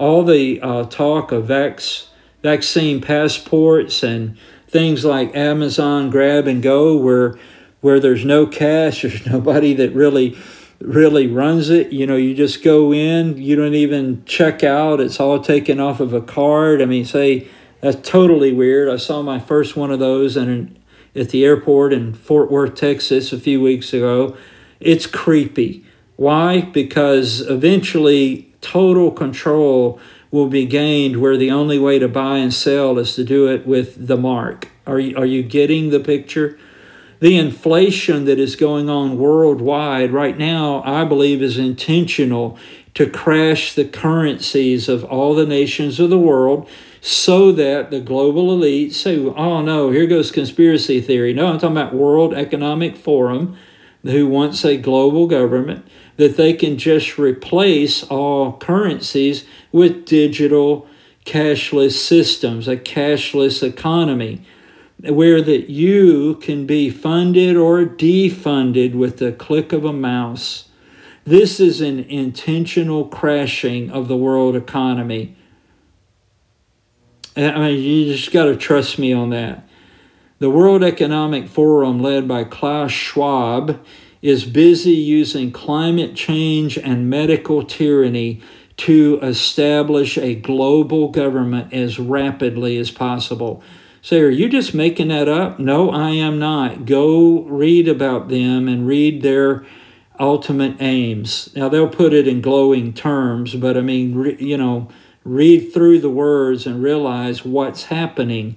All 0.00 0.24
the 0.24 0.60
uh, 0.62 0.84
talk 0.86 1.30
of 1.30 1.44
vax, 1.44 2.06
vaccine 2.42 3.02
passports 3.02 4.02
and 4.02 4.38
things 4.66 5.04
like 5.04 5.36
Amazon 5.36 6.08
Grab 6.08 6.46
and 6.46 6.62
Go, 6.62 6.96
where 6.96 7.38
where 7.82 8.00
there's 8.00 8.24
no 8.24 8.46
cash, 8.46 9.02
there's 9.02 9.26
nobody 9.26 9.74
that 9.74 9.92
really 9.92 10.38
really 10.80 11.26
runs 11.26 11.68
it. 11.68 11.92
You 11.92 12.06
know, 12.06 12.16
you 12.16 12.34
just 12.34 12.64
go 12.64 12.94
in, 12.94 13.36
you 13.36 13.56
don't 13.56 13.74
even 13.74 14.24
check 14.24 14.64
out. 14.64 15.00
It's 15.00 15.20
all 15.20 15.38
taken 15.38 15.78
off 15.78 16.00
of 16.00 16.14
a 16.14 16.22
card. 16.22 16.80
I 16.80 16.86
mean, 16.86 17.04
say 17.04 17.46
that's 17.82 18.08
totally 18.08 18.54
weird. 18.54 18.88
I 18.88 18.96
saw 18.96 19.20
my 19.20 19.38
first 19.38 19.76
one 19.76 19.90
of 19.90 19.98
those 19.98 20.34
and 20.34 20.78
at 21.14 21.28
the 21.28 21.44
airport 21.44 21.92
in 21.92 22.14
Fort 22.14 22.50
Worth, 22.50 22.74
Texas, 22.74 23.32
a 23.32 23.38
few 23.38 23.60
weeks 23.60 23.92
ago. 23.92 24.34
It's 24.78 25.06
creepy. 25.06 25.84
Why? 26.16 26.62
Because 26.62 27.40
eventually 27.42 28.49
total 28.60 29.10
control 29.10 30.00
will 30.30 30.48
be 30.48 30.66
gained 30.66 31.20
where 31.20 31.36
the 31.36 31.50
only 31.50 31.78
way 31.78 31.98
to 31.98 32.08
buy 32.08 32.38
and 32.38 32.54
sell 32.54 32.98
is 32.98 33.14
to 33.16 33.24
do 33.24 33.48
it 33.48 33.66
with 33.66 34.06
the 34.06 34.16
mark. 34.16 34.68
Are 34.86 35.00
you, 35.00 35.16
are 35.16 35.26
you 35.26 35.42
getting 35.42 35.90
the 35.90 36.00
picture? 36.00 36.58
the 37.20 37.36
inflation 37.36 38.24
that 38.24 38.38
is 38.38 38.56
going 38.56 38.88
on 38.88 39.18
worldwide 39.18 40.10
right 40.10 40.36
now, 40.36 40.82
I 40.84 41.04
believe, 41.04 41.42
is 41.42 41.58
intentional 41.58 42.58
to 42.94 43.08
crash 43.08 43.74
the 43.74 43.84
currencies 43.84 44.88
of 44.88 45.04
all 45.04 45.34
the 45.34 45.46
nations 45.46 46.00
of 46.00 46.10
the 46.10 46.18
world 46.18 46.68
so 47.02 47.52
that 47.52 47.90
the 47.90 48.00
global 48.00 48.50
elite 48.52 48.94
say, 48.94 49.18
oh 49.18 49.62
no, 49.62 49.90
here 49.90 50.06
goes 50.06 50.32
conspiracy 50.32 51.00
theory. 51.00 51.32
No, 51.32 51.46
I'm 51.46 51.58
talking 51.58 51.76
about 51.76 51.94
World 51.94 52.34
Economic 52.34 52.96
Forum, 52.96 53.56
who 54.02 54.26
wants 54.26 54.64
a 54.64 54.78
global 54.78 55.26
government, 55.26 55.86
that 56.20 56.36
they 56.36 56.52
can 56.52 56.76
just 56.76 57.16
replace 57.16 58.04
all 58.04 58.58
currencies 58.58 59.46
with 59.72 60.04
digital 60.04 60.86
cashless 61.24 61.92
systems, 61.92 62.68
a 62.68 62.76
cashless 62.76 63.62
economy 63.62 64.42
where 64.98 65.40
that 65.40 65.70
you 65.70 66.34
can 66.42 66.66
be 66.66 66.90
funded 66.90 67.56
or 67.56 67.86
defunded 67.86 68.94
with 68.94 69.16
the 69.16 69.32
click 69.32 69.72
of 69.72 69.86
a 69.86 69.94
mouse. 69.94 70.68
This 71.24 71.58
is 71.58 71.80
an 71.80 72.00
intentional 72.00 73.06
crashing 73.06 73.90
of 73.90 74.06
the 74.06 74.16
world 74.16 74.54
economy. 74.54 75.34
I 77.34 77.58
mean, 77.58 77.82
you 77.82 78.14
just 78.14 78.30
got 78.30 78.44
to 78.44 78.56
trust 78.56 78.98
me 78.98 79.14
on 79.14 79.30
that. 79.30 79.66
The 80.38 80.50
World 80.50 80.84
Economic 80.84 81.48
Forum, 81.48 82.02
led 82.02 82.28
by 82.28 82.44
Klaus 82.44 82.92
Schwab, 82.92 83.82
is 84.22 84.44
busy 84.44 84.92
using 84.92 85.50
climate 85.50 86.14
change 86.14 86.76
and 86.76 87.08
medical 87.08 87.62
tyranny 87.62 88.40
to 88.76 89.18
establish 89.22 90.16
a 90.16 90.34
global 90.34 91.08
government 91.08 91.72
as 91.72 91.98
rapidly 91.98 92.78
as 92.78 92.90
possible. 92.90 93.62
Say, 94.02 94.20
are 94.20 94.30
you 94.30 94.48
just 94.48 94.72
making 94.72 95.08
that 95.08 95.28
up? 95.28 95.58
No, 95.58 95.90
I 95.90 96.10
am 96.10 96.38
not. 96.38 96.86
Go 96.86 97.42
read 97.42 97.88
about 97.88 98.28
them 98.28 98.68
and 98.68 98.86
read 98.86 99.22
their 99.22 99.66
ultimate 100.18 100.80
aims. 100.80 101.54
Now, 101.54 101.68
they'll 101.68 101.88
put 101.88 102.14
it 102.14 102.26
in 102.26 102.40
glowing 102.40 102.94
terms, 102.94 103.54
but 103.54 103.76
I 103.76 103.82
mean, 103.82 104.14
re, 104.14 104.36
you 104.38 104.56
know, 104.56 104.88
read 105.24 105.72
through 105.72 106.00
the 106.00 106.10
words 106.10 106.66
and 106.66 106.82
realize 106.82 107.44
what's 107.44 107.84
happening. 107.84 108.56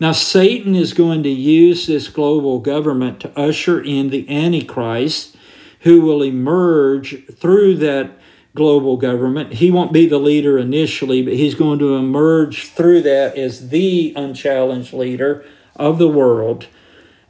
Now, 0.00 0.12
Satan 0.12 0.74
is 0.74 0.92
going 0.92 1.22
to 1.22 1.30
use 1.30 1.86
this 1.86 2.08
global 2.08 2.58
government 2.58 3.20
to 3.20 3.38
usher 3.38 3.80
in 3.80 4.10
the 4.10 4.28
Antichrist, 4.28 5.36
who 5.80 6.00
will 6.00 6.22
emerge 6.22 7.26
through 7.34 7.76
that 7.76 8.18
global 8.54 8.96
government. 8.96 9.54
He 9.54 9.70
won't 9.70 9.92
be 9.92 10.06
the 10.06 10.18
leader 10.18 10.58
initially, 10.58 11.22
but 11.22 11.34
he's 11.34 11.54
going 11.54 11.78
to 11.80 11.96
emerge 11.96 12.68
through 12.68 13.02
that 13.02 13.36
as 13.36 13.68
the 13.68 14.12
unchallenged 14.16 14.92
leader 14.92 15.44
of 15.76 15.98
the 15.98 16.08
world. 16.08 16.66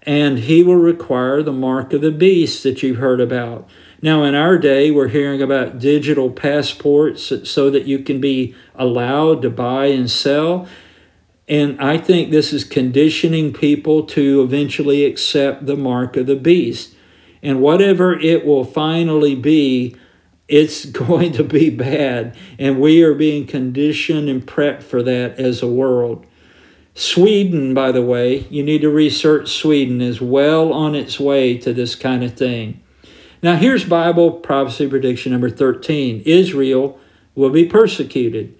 And 0.02 0.40
he 0.40 0.62
will 0.62 0.76
require 0.76 1.42
the 1.42 1.52
mark 1.52 1.92
of 1.94 2.02
the 2.02 2.10
beast 2.10 2.62
that 2.62 2.82
you've 2.82 2.98
heard 2.98 3.20
about. 3.20 3.68
Now, 4.02 4.22
in 4.22 4.34
our 4.34 4.58
day, 4.58 4.90
we're 4.90 5.08
hearing 5.08 5.40
about 5.40 5.78
digital 5.78 6.30
passports 6.30 7.32
so 7.48 7.70
that 7.70 7.86
you 7.86 8.00
can 8.00 8.20
be 8.20 8.54
allowed 8.74 9.40
to 9.42 9.50
buy 9.50 9.86
and 9.86 10.10
sell. 10.10 10.68
And 11.48 11.80
I 11.80 11.98
think 11.98 12.30
this 12.30 12.52
is 12.52 12.64
conditioning 12.64 13.52
people 13.52 14.04
to 14.06 14.42
eventually 14.42 15.04
accept 15.04 15.66
the 15.66 15.76
mark 15.76 16.16
of 16.16 16.26
the 16.26 16.36
beast. 16.36 16.94
And 17.42 17.60
whatever 17.60 18.18
it 18.18 18.46
will 18.46 18.64
finally 18.64 19.34
be, 19.34 19.96
it's 20.48 20.84
going 20.84 21.32
to 21.32 21.44
be 21.44 21.70
bad, 21.70 22.36
and 22.58 22.80
we 22.80 23.02
are 23.02 23.14
being 23.14 23.46
conditioned 23.46 24.28
and 24.28 24.46
prepped 24.46 24.82
for 24.82 25.02
that 25.02 25.38
as 25.38 25.62
a 25.62 25.68
world. 25.68 26.26
Sweden, 26.94 27.74
by 27.74 27.90
the 27.90 28.02
way, 28.02 28.46
you 28.50 28.62
need 28.62 28.82
to 28.82 28.88
research 28.88 29.50
Sweden, 29.50 30.00
is 30.00 30.20
well 30.20 30.72
on 30.72 30.94
its 30.94 31.18
way 31.18 31.58
to 31.58 31.72
this 31.72 31.96
kind 31.96 32.22
of 32.22 32.34
thing. 32.34 32.80
Now, 33.42 33.56
here's 33.56 33.84
Bible 33.84 34.30
prophecy 34.30 34.88
prediction 34.88 35.32
number 35.32 35.50
13 35.50 36.22
Israel 36.24 36.98
will 37.34 37.50
be 37.50 37.66
persecuted. 37.66 38.56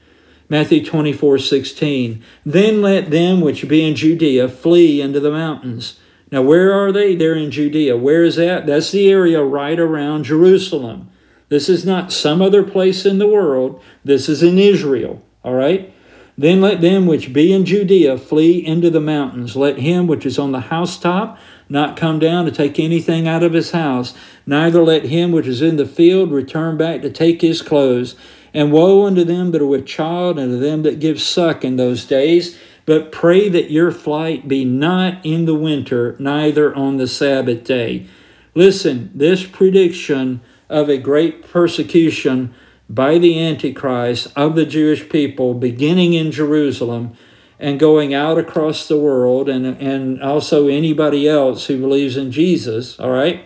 Matthew 0.48 0.85
24 0.85 1.38
16. 1.38 2.22
Then 2.44 2.83
let 2.83 3.11
them 3.11 3.40
which 3.40 3.68
be 3.68 3.85
in 3.85 3.94
Judea 3.94 4.48
flee 4.48 5.00
into 5.00 5.20
the 5.20 5.30
mountains. 5.30 5.98
Now, 6.30 6.42
where 6.42 6.72
are 6.72 6.90
they? 6.90 7.14
They're 7.14 7.37
in 7.37 7.50
Judea. 7.50 7.96
Where 7.96 8.24
is 8.24 8.37
that? 8.37 8.66
That's 8.66 8.90
the 8.90 9.11
area 9.11 9.42
right 9.42 9.78
around 9.78 10.24
Jerusalem. 10.24 11.11
This 11.48 11.68
is 11.68 11.85
not 11.85 12.12
some 12.12 12.42
other 12.42 12.62
place 12.62 13.07
in 13.07 13.18
the 13.18 13.28
world. 13.28 13.80
This 14.04 14.28
is 14.28 14.42
in 14.42 14.59
Israel. 14.59 15.22
All 15.44 15.54
right? 15.54 15.94
Then 16.37 16.61
let 16.61 16.80
them 16.80 17.07
which 17.07 17.33
be 17.33 17.52
in 17.52 17.64
Judea 17.64 18.18
flee 18.18 18.64
into 18.64 18.90
the 18.90 19.00
mountains. 19.00 19.54
Let 19.54 19.78
him 19.78 20.07
which 20.07 20.26
is 20.26 20.38
on 20.38 20.50
the 20.50 20.61
housetop 20.61 21.38
not 21.68 21.96
come 21.96 22.18
down 22.18 22.44
to 22.44 22.50
take 22.50 22.78
anything 22.78 23.26
out 23.26 23.42
of 23.42 23.52
his 23.52 23.70
house. 23.70 24.14
Neither 24.46 24.83
let 24.83 25.04
him 25.04 25.33
which 25.33 25.46
is 25.46 25.62
in 25.62 25.76
the 25.76 25.87
field 25.87 26.30
return 26.30 26.76
back 26.76 27.02
to 27.02 27.11
take 27.11 27.40
his 27.40 27.62
clothes. 27.62 28.16
And 28.54 28.72
woe 28.72 29.04
unto 29.04 29.24
them 29.24 29.50
that 29.50 29.60
are 29.60 29.66
with 29.66 29.84
child 29.84 30.38
and 30.38 30.52
to 30.52 30.56
them 30.56 30.84
that 30.84 31.00
give 31.00 31.20
suck 31.20 31.64
in 31.64 31.76
those 31.76 32.06
days. 32.06 32.56
But 32.86 33.12
pray 33.12 33.48
that 33.48 33.70
your 33.70 33.90
flight 33.90 34.46
be 34.46 34.64
not 34.64 35.26
in 35.26 35.44
the 35.44 35.54
winter, 35.54 36.16
neither 36.18 36.74
on 36.74 36.96
the 36.96 37.08
Sabbath 37.08 37.64
day. 37.64 38.06
Listen, 38.54 39.10
this 39.14 39.44
prediction 39.44 40.40
of 40.68 40.88
a 40.88 40.98
great 40.98 41.42
persecution 41.42 42.54
by 42.88 43.18
the 43.18 43.40
Antichrist 43.40 44.28
of 44.36 44.54
the 44.54 44.66
Jewish 44.66 45.08
people, 45.08 45.54
beginning 45.54 46.12
in 46.12 46.30
Jerusalem 46.30 47.16
and 47.58 47.80
going 47.80 48.12
out 48.12 48.36
across 48.36 48.88
the 48.88 48.98
world, 48.98 49.48
and, 49.48 49.64
and 49.64 50.22
also 50.22 50.68
anybody 50.68 51.28
else 51.28 51.66
who 51.66 51.80
believes 51.80 52.16
in 52.16 52.30
Jesus, 52.32 52.98
all 52.98 53.10
right? 53.10 53.44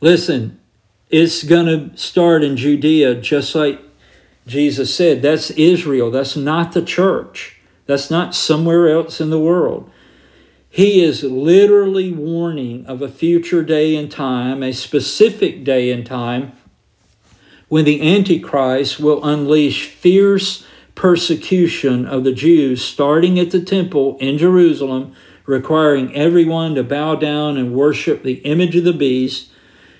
Listen, 0.00 0.57
it's 1.10 1.42
going 1.42 1.66
to 1.66 1.96
start 1.96 2.44
in 2.44 2.56
Judea, 2.56 3.14
just 3.16 3.54
like 3.54 3.80
Jesus 4.46 4.94
said. 4.94 5.22
That's 5.22 5.50
Israel, 5.50 6.10
that's 6.10 6.36
not 6.36 6.72
the 6.72 6.82
church, 6.82 7.60
that's 7.86 8.10
not 8.10 8.34
somewhere 8.34 8.88
else 8.88 9.20
in 9.20 9.30
the 9.30 9.40
world. 9.40 9.90
He 10.70 11.02
is 11.02 11.22
literally 11.24 12.12
warning 12.12 12.84
of 12.86 13.00
a 13.00 13.08
future 13.08 13.62
day 13.62 13.96
and 13.96 14.10
time, 14.10 14.62
a 14.62 14.72
specific 14.72 15.64
day 15.64 15.90
and 15.90 16.04
time, 16.04 16.52
when 17.68 17.84
the 17.84 18.14
Antichrist 18.14 19.00
will 19.00 19.24
unleash 19.24 19.86
fierce 19.88 20.64
persecution 20.94 22.06
of 22.06 22.24
the 22.24 22.32
Jews, 22.32 22.84
starting 22.84 23.38
at 23.38 23.50
the 23.50 23.60
temple 23.60 24.18
in 24.18 24.36
Jerusalem, 24.36 25.14
requiring 25.46 26.14
everyone 26.14 26.74
to 26.74 26.82
bow 26.82 27.14
down 27.14 27.56
and 27.56 27.72
worship 27.72 28.22
the 28.22 28.34
image 28.44 28.76
of 28.76 28.84
the 28.84 28.92
beast. 28.92 29.50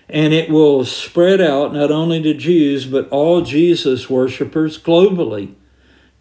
And 0.08 0.32
it 0.32 0.50
will 0.50 0.84
spread 0.84 1.40
out 1.40 1.74
not 1.74 1.90
only 1.90 2.22
to 2.22 2.34
Jews, 2.34 2.86
but 2.86 3.08
all 3.10 3.42
Jesus 3.42 4.08
worshippers 4.08 4.78
globally. 4.78 5.54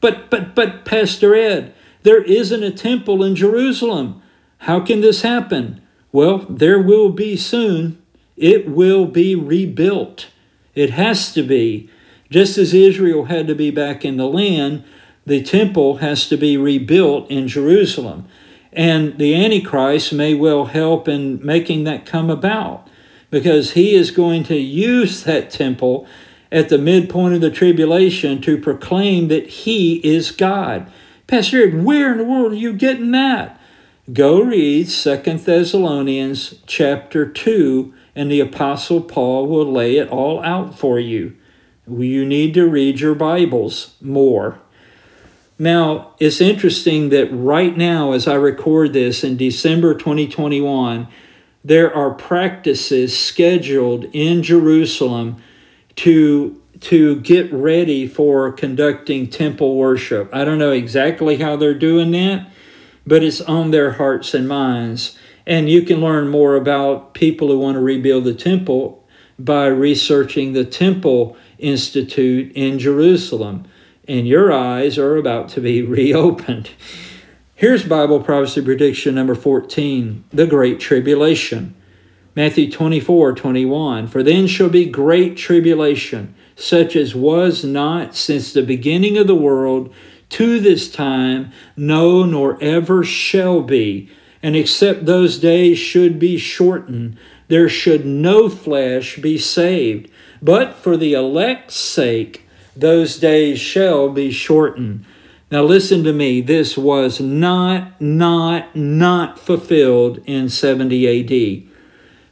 But, 0.01 0.29
but, 0.29 0.53
but, 0.55 0.85
Pastor 0.85 1.33
Ed, 1.35 1.73
there 2.03 2.21
isn't 2.21 2.63
a 2.63 2.71
temple 2.71 3.23
in 3.23 3.35
Jerusalem. 3.35 4.21
How 4.59 4.79
can 4.79 5.01
this 5.01 5.21
happen? 5.21 5.81
Well, 6.11 6.39
there 6.49 6.81
will 6.81 7.09
be 7.09 7.37
soon. 7.37 8.01
It 8.35 8.69
will 8.69 9.05
be 9.05 9.35
rebuilt. 9.35 10.27
It 10.75 10.91
has 10.91 11.33
to 11.33 11.43
be. 11.43 11.89
Just 12.29 12.57
as 12.57 12.73
Israel 12.73 13.25
had 13.25 13.47
to 13.47 13.55
be 13.55 13.71
back 13.71 14.03
in 14.03 14.17
the 14.17 14.27
land, 14.27 14.83
the 15.25 15.41
temple 15.41 15.97
has 15.97 16.27
to 16.29 16.37
be 16.37 16.57
rebuilt 16.57 17.29
in 17.31 17.47
Jerusalem. 17.47 18.27
And 18.71 19.17
the 19.17 19.33
Antichrist 19.33 20.13
may 20.13 20.33
well 20.33 20.65
help 20.65 21.07
in 21.07 21.43
making 21.43 21.85
that 21.85 22.05
come 22.05 22.29
about 22.29 22.86
because 23.29 23.71
he 23.71 23.93
is 23.93 24.11
going 24.11 24.43
to 24.45 24.55
use 24.55 25.23
that 25.23 25.49
temple 25.49 26.07
at 26.51 26.69
the 26.69 26.77
midpoint 26.77 27.35
of 27.35 27.41
the 27.41 27.51
tribulation 27.51 28.41
to 28.41 28.57
proclaim 28.57 29.27
that 29.27 29.47
he 29.47 29.95
is 29.97 30.31
God. 30.31 30.91
Pastor 31.27 31.69
where 31.69 32.13
in 32.13 32.19
the 32.19 32.23
world 32.23 32.53
are 32.53 32.55
you 32.55 32.73
getting 32.73 33.11
that? 33.11 33.59
Go 34.13 34.41
read 34.41 34.87
Second 34.89 35.41
Thessalonians 35.41 36.55
chapter 36.65 37.29
2 37.29 37.93
and 38.15 38.31
the 38.31 38.39
Apostle 38.39 39.01
Paul 39.01 39.47
will 39.47 39.69
lay 39.69 39.97
it 39.97 40.09
all 40.09 40.41
out 40.43 40.79
for 40.79 40.99
you. 40.99 41.35
You 41.87 42.25
need 42.25 42.53
to 42.53 42.67
read 42.67 42.99
your 42.99 43.15
Bibles 43.15 43.95
more. 44.01 44.59
Now, 45.59 46.15
it's 46.19 46.39
interesting 46.39 47.09
that 47.09 47.27
right 47.31 47.75
now, 47.75 48.13
as 48.13 48.27
I 48.27 48.35
record 48.35 48.93
this 48.93 49.23
in 49.23 49.37
December 49.37 49.93
2021, 49.93 51.07
there 51.67 51.93
are 51.93 52.11
practices 52.11 53.17
scheduled 53.17 54.05
in 54.13 54.41
Jerusalem 54.41 55.43
to, 55.97 56.61
to 56.79 57.19
get 57.19 57.51
ready 57.51 58.07
for 58.07 58.53
conducting 58.53 59.27
temple 59.29 59.75
worship. 59.75 60.29
I 60.33 60.45
don't 60.45 60.59
know 60.59 60.71
exactly 60.71 61.35
how 61.37 61.57
they're 61.57 61.73
doing 61.73 62.11
that, 62.11 62.49
but 63.05 63.21
it's 63.21 63.41
on 63.41 63.71
their 63.71 63.91
hearts 63.91 64.33
and 64.33 64.47
minds. 64.47 65.17
And 65.45 65.69
you 65.69 65.81
can 65.81 65.99
learn 65.99 66.29
more 66.29 66.55
about 66.55 67.13
people 67.13 67.49
who 67.49 67.59
want 67.59 67.75
to 67.75 67.81
rebuild 67.81 68.23
the 68.23 68.33
temple 68.33 69.05
by 69.37 69.67
researching 69.67 70.53
the 70.53 70.65
Temple 70.65 71.35
Institute 71.57 72.49
in 72.53 72.79
Jerusalem. 72.79 73.65
And 74.07 74.25
your 74.25 74.53
eyes 74.53 74.97
are 74.97 75.17
about 75.17 75.49
to 75.49 75.59
be 75.59 75.81
reopened. 75.81 76.69
Here's 77.57 77.83
Bible 77.83 78.19
prophecy 78.19 78.61
prediction 78.61 79.15
number 79.15 79.33
14 79.33 80.25
the 80.31 80.45
Great 80.45 80.79
Tribulation. 80.79 81.73
Matthew 82.35 82.71
24, 82.71 83.33
21. 83.33 84.05
For 84.05 84.21
then 84.21 84.45
shall 84.45 84.69
be 84.69 84.85
great 84.85 85.37
tribulation, 85.37 86.35
such 86.55 86.95
as 86.95 87.15
was 87.15 87.63
not 87.63 88.15
since 88.15 88.53
the 88.53 88.61
beginning 88.61 89.17
of 89.17 89.25
the 89.25 89.33
world 89.33 89.91
to 90.29 90.59
this 90.59 90.91
time, 90.91 91.51
no, 91.75 92.23
nor 92.25 92.61
ever 92.61 93.03
shall 93.03 93.63
be 93.63 94.07
and 94.43 94.55
except 94.55 95.07
those 95.07 95.39
days 95.39 95.79
should 95.79 96.19
be 96.19 96.37
shortened, 96.37 97.17
there 97.47 97.67
should 97.67 98.05
no 98.05 98.49
flesh 98.49 99.17
be 99.17 99.35
saved. 99.35 100.11
But 100.43 100.75
for 100.75 100.95
the 100.95 101.13
elect's 101.13 101.75
sake, 101.75 102.47
those 102.75 103.17
days 103.17 103.59
shall 103.59 104.09
be 104.09 104.31
shortened. 104.31 105.05
Now 105.49 105.63
listen 105.63 106.03
to 106.03 106.11
me, 106.11 106.41
this 106.41 106.77
was 106.77 107.21
not, 107.21 108.01
not, 108.01 108.75
not 108.75 109.39
fulfilled 109.39 110.21
in 110.25 110.49
70 110.49 111.63
AD. 111.63 111.71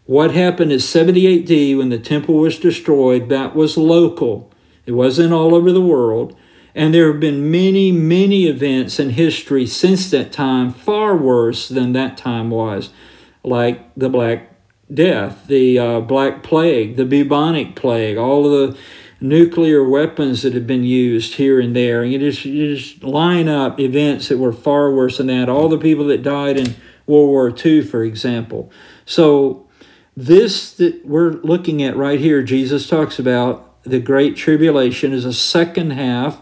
What 0.06 0.32
happened 0.32 0.74
is 0.74 0.88
70 0.88 1.72
AD 1.72 1.78
when 1.78 1.90
the 1.90 1.98
temple 1.98 2.36
was 2.36 2.60
destroyed, 2.60 3.30
that 3.30 3.56
was 3.56 3.78
local. 3.78 4.52
It 4.86 4.92
wasn't 4.92 5.34
all 5.34 5.56
over 5.56 5.72
the 5.72 5.82
world. 5.82 6.36
And 6.76 6.94
there 6.94 7.10
have 7.10 7.22
been 7.22 7.50
many, 7.50 7.94
many 7.94 8.48
events 8.48 9.00
in 9.00 9.12
history 9.12 9.66
since 9.66 10.12
that 10.12 10.34
time 10.34 10.74
far 10.74 11.16
worse 11.16 11.70
than 11.70 11.94
that 11.94 12.18
time 12.18 12.50
was, 12.50 12.90
like 13.46 13.94
the 13.96 14.10
Black 14.10 14.52
Death, 14.94 15.48
the 15.48 15.80
uh, 15.80 16.00
Black 16.02 16.44
Plague, 16.44 16.98
the 16.98 17.06
bubonic 17.06 17.76
plague, 17.76 18.18
all 18.18 18.46
of 18.46 18.74
the 18.74 18.80
nuclear 19.20 19.88
weapons 19.88 20.42
that 20.42 20.54
have 20.54 20.68
been 20.68 20.84
used 20.84 21.36
here 21.36 21.60
and 21.60 21.76
there. 21.76 22.04
And 22.04 22.12
you 22.12 22.20
just, 22.20 22.46
you 22.46 22.76
just 22.76 23.04
line 23.04 23.48
up 23.48 23.80
events 23.80 24.28
that 24.30 24.38
were 24.38 24.54
far 24.54 24.92
worse 24.92 25.18
than 25.18 25.28
that. 25.28 25.50
All 25.50 25.70
the 25.70 25.78
people 25.78 26.06
that 26.08 26.24
died 26.24 26.58
in 26.58 26.76
World 27.08 27.30
War 27.30 27.54
II, 27.66 27.84
for 27.84 28.04
example. 28.04 28.72
So, 29.06 29.62
this 30.18 30.74
that 30.76 31.06
we're 31.06 31.32
looking 31.32 31.84
at 31.84 31.98
right 31.98 32.20
here, 32.20 32.42
Jesus 32.42 32.88
talks 32.88 33.20
about 33.20 33.84
the 33.84 34.00
Great 34.00 34.38
Tribulation, 34.38 35.12
is 35.12 35.26
a 35.26 35.34
second 35.34 35.92
half 35.92 36.40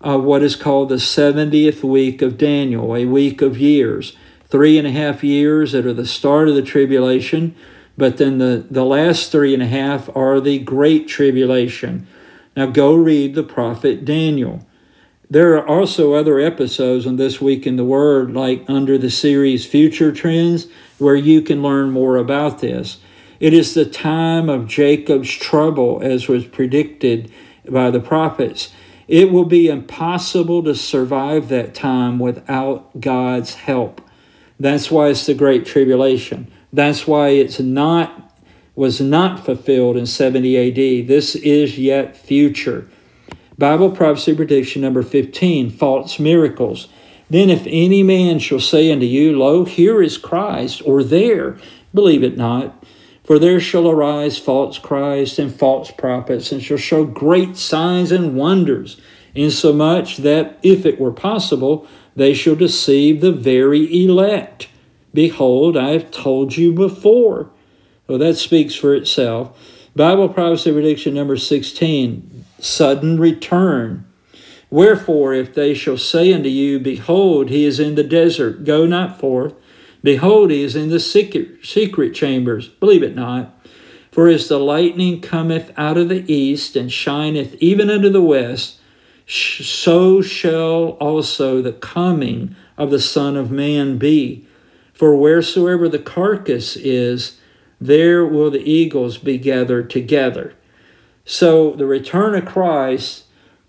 of 0.00 0.24
what 0.24 0.42
is 0.42 0.56
called 0.56 0.88
the 0.88 0.96
70th 0.96 1.82
week 1.82 2.22
of 2.22 2.38
Daniel, 2.38 2.96
a 2.96 3.04
week 3.04 3.42
of 3.42 3.58
years. 3.58 4.16
Three 4.46 4.78
and 4.78 4.86
a 4.86 4.90
half 4.90 5.22
years 5.22 5.72
that 5.72 5.86
are 5.86 5.92
the 5.92 6.06
start 6.06 6.48
of 6.48 6.54
the 6.54 6.62
tribulation, 6.62 7.54
but 8.00 8.16
then 8.16 8.38
the, 8.38 8.66
the 8.70 8.82
last 8.82 9.30
three 9.30 9.52
and 9.52 9.62
a 9.62 9.66
half 9.66 10.08
are 10.16 10.40
the 10.40 10.58
great 10.58 11.06
tribulation. 11.06 12.06
Now 12.56 12.64
go 12.64 12.94
read 12.94 13.34
the 13.34 13.42
prophet 13.42 14.06
Daniel. 14.06 14.66
There 15.28 15.54
are 15.58 15.68
also 15.68 16.14
other 16.14 16.40
episodes 16.40 17.06
on 17.06 17.16
This 17.16 17.42
Week 17.42 17.66
in 17.66 17.76
the 17.76 17.84
Word, 17.84 18.32
like 18.32 18.64
under 18.68 18.96
the 18.96 19.10
series 19.10 19.66
Future 19.66 20.12
Trends, 20.12 20.66
where 20.96 21.14
you 21.14 21.42
can 21.42 21.62
learn 21.62 21.90
more 21.90 22.16
about 22.16 22.60
this. 22.60 23.00
It 23.38 23.52
is 23.52 23.74
the 23.74 23.84
time 23.84 24.48
of 24.48 24.66
Jacob's 24.66 25.30
trouble, 25.30 26.00
as 26.02 26.26
was 26.26 26.46
predicted 26.46 27.30
by 27.68 27.90
the 27.90 28.00
prophets. 28.00 28.72
It 29.08 29.30
will 29.30 29.44
be 29.44 29.68
impossible 29.68 30.62
to 30.62 30.74
survive 30.74 31.50
that 31.50 31.74
time 31.74 32.18
without 32.18 32.98
God's 32.98 33.56
help. 33.56 34.00
That's 34.58 34.90
why 34.90 35.08
it's 35.08 35.26
the 35.26 35.34
Great 35.34 35.66
Tribulation. 35.66 36.50
That's 36.72 37.06
why 37.06 37.30
it's 37.30 37.60
not 37.60 38.26
was 38.76 39.00
not 39.00 39.44
fulfilled 39.44 39.96
in 39.96 40.06
70 40.06 40.56
AD. 40.56 41.06
This 41.06 41.34
is 41.34 41.78
yet 41.78 42.16
future. 42.16 42.88
Bible 43.58 43.90
prophecy 43.90 44.34
prediction 44.34 44.80
number 44.80 45.02
15 45.02 45.68
false 45.68 46.18
miracles. 46.18 46.88
Then, 47.28 47.50
if 47.50 47.66
any 47.66 48.02
man 48.02 48.38
shall 48.38 48.58
say 48.58 48.90
unto 48.90 49.04
you, 49.04 49.38
Lo, 49.38 49.64
here 49.64 50.02
is 50.02 50.16
Christ, 50.16 50.80
or 50.86 51.04
there, 51.04 51.58
believe 51.92 52.24
it 52.24 52.38
not. 52.38 52.82
For 53.22 53.38
there 53.38 53.60
shall 53.60 53.88
arise 53.88 54.38
false 54.38 54.78
Christs 54.78 55.38
and 55.38 55.54
false 55.54 55.90
prophets, 55.90 56.50
and 56.50 56.62
shall 56.62 56.78
show 56.78 57.04
great 57.04 57.58
signs 57.58 58.10
and 58.10 58.34
wonders, 58.34 58.98
insomuch 59.34 60.16
that, 60.16 60.58
if 60.62 60.86
it 60.86 60.98
were 60.98 61.12
possible, 61.12 61.86
they 62.16 62.32
shall 62.32 62.56
deceive 62.56 63.20
the 63.20 63.30
very 63.30 64.04
elect. 64.04 64.69
Behold, 65.12 65.76
I 65.76 65.90
have 65.90 66.10
told 66.10 66.56
you 66.56 66.72
before. 66.72 67.50
Well, 68.06 68.18
that 68.18 68.36
speaks 68.36 68.74
for 68.74 68.94
itself. 68.94 69.56
Bible 69.96 70.28
prophecy 70.28 70.72
prediction 70.72 71.14
number 71.14 71.36
16 71.36 72.44
sudden 72.58 73.18
return. 73.18 74.06
Wherefore, 74.70 75.34
if 75.34 75.54
they 75.54 75.74
shall 75.74 75.98
say 75.98 76.32
unto 76.32 76.48
you, 76.48 76.78
Behold, 76.78 77.50
he 77.50 77.64
is 77.64 77.80
in 77.80 77.96
the 77.96 78.04
desert, 78.04 78.64
go 78.64 78.86
not 78.86 79.18
forth. 79.18 79.54
Behold, 80.02 80.50
he 80.50 80.62
is 80.62 80.76
in 80.76 80.90
the 80.90 81.00
secret, 81.00 81.64
secret 81.64 82.14
chambers, 82.14 82.68
believe 82.68 83.02
it 83.02 83.16
not. 83.16 83.56
For 84.12 84.28
as 84.28 84.48
the 84.48 84.58
lightning 84.58 85.20
cometh 85.20 85.72
out 85.76 85.96
of 85.96 86.08
the 86.08 86.32
east 86.32 86.76
and 86.76 86.90
shineth 86.90 87.54
even 87.60 87.90
unto 87.90 88.08
the 88.08 88.22
west, 88.22 88.78
so 89.26 90.20
shall 90.20 90.96
also 91.00 91.62
the 91.62 91.72
coming 91.72 92.56
of 92.76 92.90
the 92.90 93.00
Son 93.00 93.36
of 93.36 93.50
Man 93.50 93.98
be. 93.98 94.46
For 95.00 95.16
wheresoever 95.16 95.88
the 95.88 95.98
carcass 95.98 96.76
is, 96.76 97.38
there 97.80 98.22
will 98.26 98.50
the 98.50 98.70
eagles 98.70 99.16
be 99.16 99.38
gathered 99.38 99.88
together. 99.88 100.52
So 101.24 101.70
the 101.70 101.86
return 101.86 102.34
of 102.34 102.44
Christ, 102.44 103.24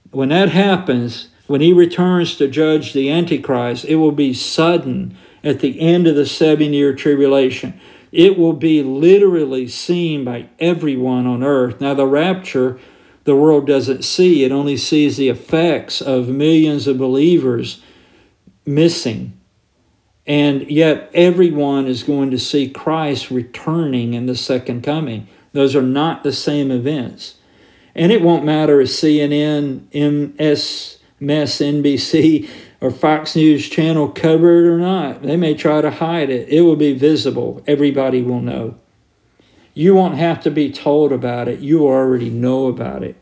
when 0.10 0.28
that 0.28 0.50
happens, 0.50 1.30
when 1.48 1.62
he 1.62 1.72
returns 1.72 2.36
to 2.36 2.50
judge 2.50 2.92
the 2.92 3.10
Antichrist, 3.10 3.86
it 3.86 3.96
will 3.96 4.12
be 4.12 4.34
sudden 4.34 5.18
at 5.42 5.62
the 5.62 5.80
end 5.80 6.06
of 6.06 6.18
the 6.18 6.26
seven 6.26 6.74
year 6.74 6.94
tribulation. 6.94 7.80
It 8.12 8.38
will 8.38 8.52
be 8.52 8.84
literally 8.84 9.70
seen 9.70 10.26
by 10.26 10.50
everyone 10.60 11.28
on 11.28 11.44
earth. 11.44 11.80
Now, 11.80 11.94
the 11.94 12.08
rapture, 12.08 12.78
the 13.24 13.38
world 13.38 13.66
doesn't 13.66 14.04
see, 14.04 14.44
it 14.44 14.52
only 14.52 14.76
sees 14.76 15.16
the 15.16 15.30
effects 15.30 16.02
of 16.02 16.28
millions 16.28 16.88
of 16.88 16.98
believers 16.98 17.82
missing 18.66 19.38
and 20.28 20.70
yet, 20.70 21.10
everyone 21.14 21.88
is 21.88 22.04
going 22.04 22.32
to 22.32 22.40
see 22.40 22.70
Christ 22.70 23.32
returning 23.32 24.14
in 24.14 24.28
the 24.28 24.36
second 24.36 24.84
coming. 24.84 25.28
Those 25.54 25.76
are 25.76 25.82
not 25.82 26.24
the 26.24 26.32
same 26.32 26.72
events. 26.72 27.36
And 27.96 28.12
it 28.12 28.22
won't 28.22 28.46
matter 28.46 28.80
if 28.80 28.90
CNN, 28.90 29.88
MS, 29.94 31.00
MSNBC, 31.20 32.50
or 32.80 32.92
Fox 32.92 33.36
News 33.36 33.68
Channel 33.68 34.10
cover 34.10 34.64
it 34.64 34.70
or 34.70 34.78
not. 34.78 35.24
They 35.24 35.38
may 35.38 35.54
try 35.54 35.82
to 35.82 35.92
hide 35.92 36.30
it. 36.30 36.50
It 36.50 36.62
will 36.62 36.76
be 36.76 36.94
visible. 36.94 37.64
Everybody 37.68 38.22
will 38.22 38.42
know. 38.42 38.76
You 39.74 39.96
won't 39.96 40.16
have 40.16 40.42
to 40.44 40.52
be 40.52 40.72
told 40.72 41.12
about 41.12 41.48
it. 41.48 41.60
You 41.60 41.88
already 41.88 42.30
know 42.30 42.68
about 42.68 43.04
it. 43.04 43.16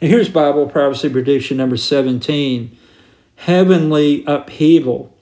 Here's 0.00 0.28
Bible 0.28 0.68
prophecy 0.68 1.08
prediction 1.08 1.56
number 1.56 1.76
17 1.76 2.76
heavenly 3.36 4.24
upheaval. 4.26 5.13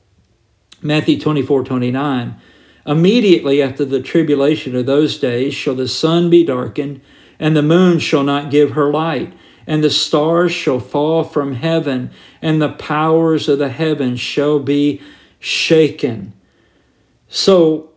Matthew 0.83 1.19
24 1.19 1.65
29. 1.65 2.37
Immediately 2.85 3.63
after 3.63 3.85
the 3.85 4.03
tribulation 4.03 4.75
of 4.75 4.87
those 4.87 5.19
days 5.19 5.55
shall 5.55 5.75
the 5.75 5.89
sun 5.89 6.29
be 6.29 6.45
darkened, 6.45 7.01
and 7.39 7.57
the 7.57 7.63
moon 7.63 7.99
shall 7.99 8.25
not 8.25 8.51
give 8.51 8.73
her 8.73 8.91
light, 8.91 9.33
and 9.67 9.85
the 9.85 9.91
stars 9.91 10.51
shall 10.51 10.81
fall 10.81 11.23
from 11.23 11.55
heaven, 11.55 12.11
and 12.41 12.61
the 12.61 12.73
powers 12.73 13.49
of 13.49 13.59
the 13.59 13.69
heavens 13.69 14.19
shall 14.19 14.59
be 14.59 15.01
shaken. 15.39 16.33
So, 17.29 17.91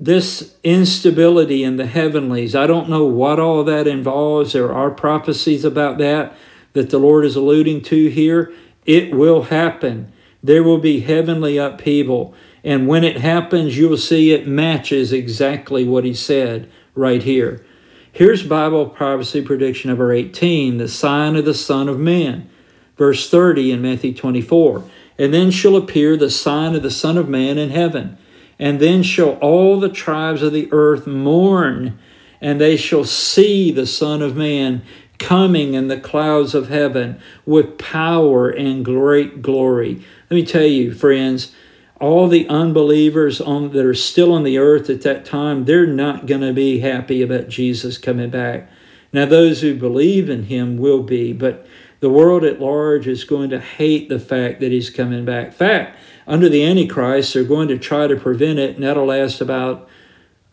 this 0.00 0.56
instability 0.64 1.62
in 1.62 1.76
the 1.76 1.86
heavenlies, 1.86 2.56
I 2.56 2.66
don't 2.66 2.88
know 2.88 3.04
what 3.04 3.38
all 3.38 3.62
that 3.62 3.86
involves. 3.86 4.52
There 4.52 4.72
are 4.72 4.90
prophecies 4.90 5.64
about 5.64 5.98
that 5.98 6.36
that 6.72 6.90
the 6.90 6.98
Lord 6.98 7.24
is 7.24 7.36
alluding 7.36 7.82
to 7.82 8.08
here. 8.08 8.52
It 8.84 9.14
will 9.14 9.42
happen 9.42 10.12
there 10.42 10.62
will 10.62 10.78
be 10.78 11.00
heavenly 11.00 11.56
upheaval. 11.56 12.34
And 12.64 12.88
when 12.88 13.04
it 13.04 13.18
happens, 13.18 13.76
you 13.76 13.88
will 13.88 13.96
see 13.96 14.32
it 14.32 14.46
matches 14.46 15.12
exactly 15.12 15.86
what 15.86 16.04
he 16.04 16.14
said 16.14 16.70
right 16.94 17.22
here. 17.22 17.64
Here's 18.10 18.42
Bible 18.42 18.88
prophecy 18.88 19.40
prediction 19.40 19.88
number 19.88 20.12
18 20.12 20.78
the 20.78 20.88
sign 20.88 21.36
of 21.36 21.44
the 21.44 21.54
Son 21.54 21.88
of 21.88 21.98
Man. 21.98 22.48
Verse 22.96 23.30
30 23.30 23.72
in 23.72 23.82
Matthew 23.82 24.14
24. 24.14 24.84
And 25.18 25.32
then 25.32 25.50
shall 25.50 25.76
appear 25.76 26.16
the 26.16 26.30
sign 26.30 26.74
of 26.74 26.82
the 26.82 26.90
Son 26.90 27.16
of 27.16 27.28
Man 27.28 27.58
in 27.58 27.70
heaven. 27.70 28.18
And 28.58 28.80
then 28.80 29.02
shall 29.02 29.32
all 29.36 29.80
the 29.80 29.88
tribes 29.88 30.42
of 30.42 30.52
the 30.52 30.68
earth 30.72 31.06
mourn, 31.06 31.98
and 32.40 32.60
they 32.60 32.76
shall 32.76 33.04
see 33.04 33.72
the 33.72 33.86
Son 33.86 34.22
of 34.22 34.36
Man 34.36 34.82
coming 35.18 35.74
in 35.74 35.88
the 35.88 35.98
clouds 35.98 36.54
of 36.54 36.68
heaven 36.68 37.20
with 37.46 37.78
power 37.78 38.50
and 38.50 38.84
great 38.84 39.40
glory. 39.40 40.04
Let 40.32 40.36
me 40.36 40.46
tell 40.46 40.64
you, 40.64 40.94
friends, 40.94 41.52
all 42.00 42.26
the 42.26 42.48
unbelievers 42.48 43.38
on, 43.38 43.72
that 43.72 43.84
are 43.84 43.92
still 43.92 44.32
on 44.32 44.44
the 44.44 44.56
earth 44.56 44.88
at 44.88 45.02
that 45.02 45.26
time, 45.26 45.66
they're 45.66 45.86
not 45.86 46.24
going 46.24 46.40
to 46.40 46.54
be 46.54 46.78
happy 46.78 47.20
about 47.20 47.50
Jesus 47.50 47.98
coming 47.98 48.30
back. 48.30 48.70
Now, 49.12 49.26
those 49.26 49.60
who 49.60 49.74
believe 49.74 50.30
in 50.30 50.44
him 50.44 50.78
will 50.78 51.02
be, 51.02 51.34
but 51.34 51.66
the 52.00 52.08
world 52.08 52.44
at 52.44 52.62
large 52.62 53.06
is 53.06 53.24
going 53.24 53.50
to 53.50 53.60
hate 53.60 54.08
the 54.08 54.18
fact 54.18 54.60
that 54.60 54.72
he's 54.72 54.88
coming 54.88 55.26
back. 55.26 55.52
Fact, 55.52 55.98
under 56.26 56.48
the 56.48 56.64
Antichrist, 56.64 57.34
they're 57.34 57.44
going 57.44 57.68
to 57.68 57.76
try 57.76 58.06
to 58.06 58.16
prevent 58.16 58.58
it, 58.58 58.76
and 58.76 58.84
that'll 58.84 59.04
last 59.04 59.42
about 59.42 59.86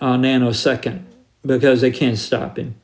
a 0.01 0.07
nanosecond 0.07 1.05
because 1.45 1.79
they 1.79 1.91
can't 1.91 2.17
stop 2.17 2.59
him. 2.59 2.75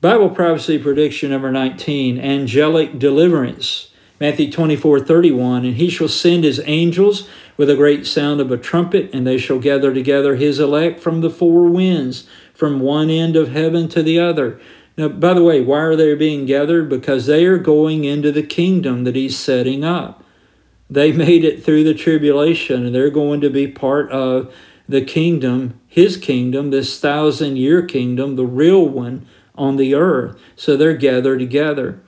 Bible 0.00 0.30
prophecy 0.30 0.80
prediction 0.80 1.30
number 1.30 1.52
19 1.52 2.18
angelic 2.18 2.98
deliverance. 2.98 3.91
Matthew 4.22 4.52
24 4.52 5.00
31. 5.00 5.64
And 5.64 5.74
he 5.74 5.90
shall 5.90 6.06
send 6.06 6.44
his 6.44 6.60
angels 6.64 7.28
with 7.56 7.68
a 7.68 7.74
great 7.74 8.06
sound 8.06 8.40
of 8.40 8.52
a 8.52 8.56
trumpet, 8.56 9.10
and 9.12 9.26
they 9.26 9.36
shall 9.36 9.58
gather 9.58 9.92
together 9.92 10.36
his 10.36 10.60
elect 10.60 11.00
from 11.00 11.22
the 11.22 11.28
four 11.28 11.66
winds, 11.66 12.28
from 12.54 12.78
one 12.78 13.10
end 13.10 13.34
of 13.34 13.50
heaven 13.50 13.88
to 13.88 14.00
the 14.00 14.20
other. 14.20 14.60
Now, 14.96 15.08
by 15.08 15.34
the 15.34 15.42
way, 15.42 15.60
why 15.60 15.80
are 15.80 15.96
they 15.96 16.14
being 16.14 16.46
gathered? 16.46 16.88
Because 16.88 17.26
they 17.26 17.44
are 17.46 17.58
going 17.58 18.04
into 18.04 18.30
the 18.30 18.44
kingdom 18.44 19.02
that 19.02 19.16
he's 19.16 19.36
setting 19.36 19.82
up. 19.82 20.22
They 20.88 21.10
made 21.10 21.44
it 21.44 21.64
through 21.64 21.82
the 21.82 21.92
tribulation, 21.92 22.86
and 22.86 22.94
they're 22.94 23.10
going 23.10 23.40
to 23.40 23.50
be 23.50 23.66
part 23.66 24.08
of 24.12 24.54
the 24.88 25.02
kingdom, 25.04 25.80
his 25.88 26.16
kingdom, 26.16 26.70
this 26.70 27.00
thousand 27.00 27.56
year 27.56 27.82
kingdom, 27.82 28.36
the 28.36 28.46
real 28.46 28.88
one 28.88 29.26
on 29.56 29.74
the 29.74 29.96
earth. 29.96 30.38
So 30.54 30.76
they're 30.76 30.94
gathered 30.94 31.40
together. 31.40 32.00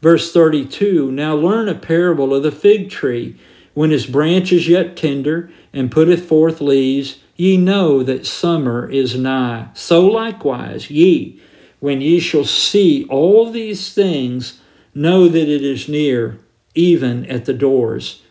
Verse 0.00 0.32
32 0.32 1.10
Now 1.10 1.34
learn 1.34 1.68
a 1.68 1.74
parable 1.74 2.34
of 2.34 2.42
the 2.42 2.52
fig 2.52 2.90
tree. 2.90 3.38
When 3.74 3.92
its 3.92 4.06
branch 4.06 4.52
is 4.52 4.68
yet 4.68 4.96
tender 4.96 5.50
and 5.72 5.90
putteth 5.90 6.26
forth 6.26 6.60
leaves, 6.60 7.18
ye 7.36 7.56
know 7.56 8.02
that 8.02 8.26
summer 8.26 8.90
is 8.90 9.16
nigh. 9.16 9.68
So 9.74 10.04
likewise, 10.04 10.90
ye, 10.90 11.40
when 11.78 12.00
ye 12.00 12.18
shall 12.18 12.44
see 12.44 13.06
all 13.08 13.50
these 13.50 13.94
things, 13.94 14.60
know 14.94 15.28
that 15.28 15.48
it 15.48 15.62
is 15.62 15.88
near, 15.88 16.38
even 16.74 17.24
at 17.26 17.44
the 17.44 17.54
doors. 17.54 18.22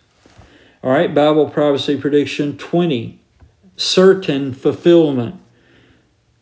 All 0.84 0.92
right, 0.92 1.14
Bible 1.14 1.50
prophecy 1.50 1.98
prediction 1.98 2.58
20 2.58 3.22
certain 3.78 4.54
fulfillment. 4.54 5.40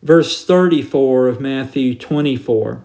Verse 0.02 0.46
34 0.46 1.28
of 1.28 1.42
Matthew 1.42 1.96
24 1.96 2.84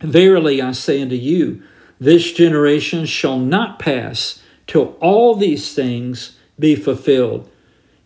Verily 0.00 0.62
I 0.62 0.72
say 0.72 1.02
unto 1.02 1.16
you, 1.16 1.62
this 2.00 2.32
generation 2.32 3.06
shall 3.06 3.38
not 3.38 3.78
pass 3.78 4.42
till 4.66 4.96
all 5.00 5.34
these 5.34 5.74
things 5.74 6.36
be 6.58 6.76
fulfilled. 6.76 7.48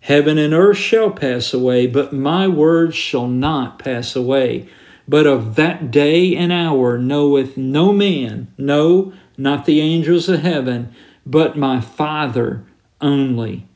Heaven 0.00 0.38
and 0.38 0.52
earth 0.54 0.78
shall 0.78 1.10
pass 1.10 1.52
away, 1.52 1.86
but 1.86 2.12
my 2.12 2.48
words 2.48 2.96
shall 2.96 3.28
not 3.28 3.78
pass 3.78 4.16
away. 4.16 4.68
But 5.06 5.26
of 5.26 5.56
that 5.56 5.90
day 5.90 6.34
and 6.34 6.52
hour 6.52 6.96
knoweth 6.98 7.56
no 7.56 7.92
man, 7.92 8.48
no, 8.56 9.12
not 9.36 9.64
the 9.64 9.80
angels 9.80 10.28
of 10.28 10.40
heaven, 10.40 10.94
but 11.26 11.56
my 11.56 11.80
Father 11.80 12.64
only. 13.00 13.66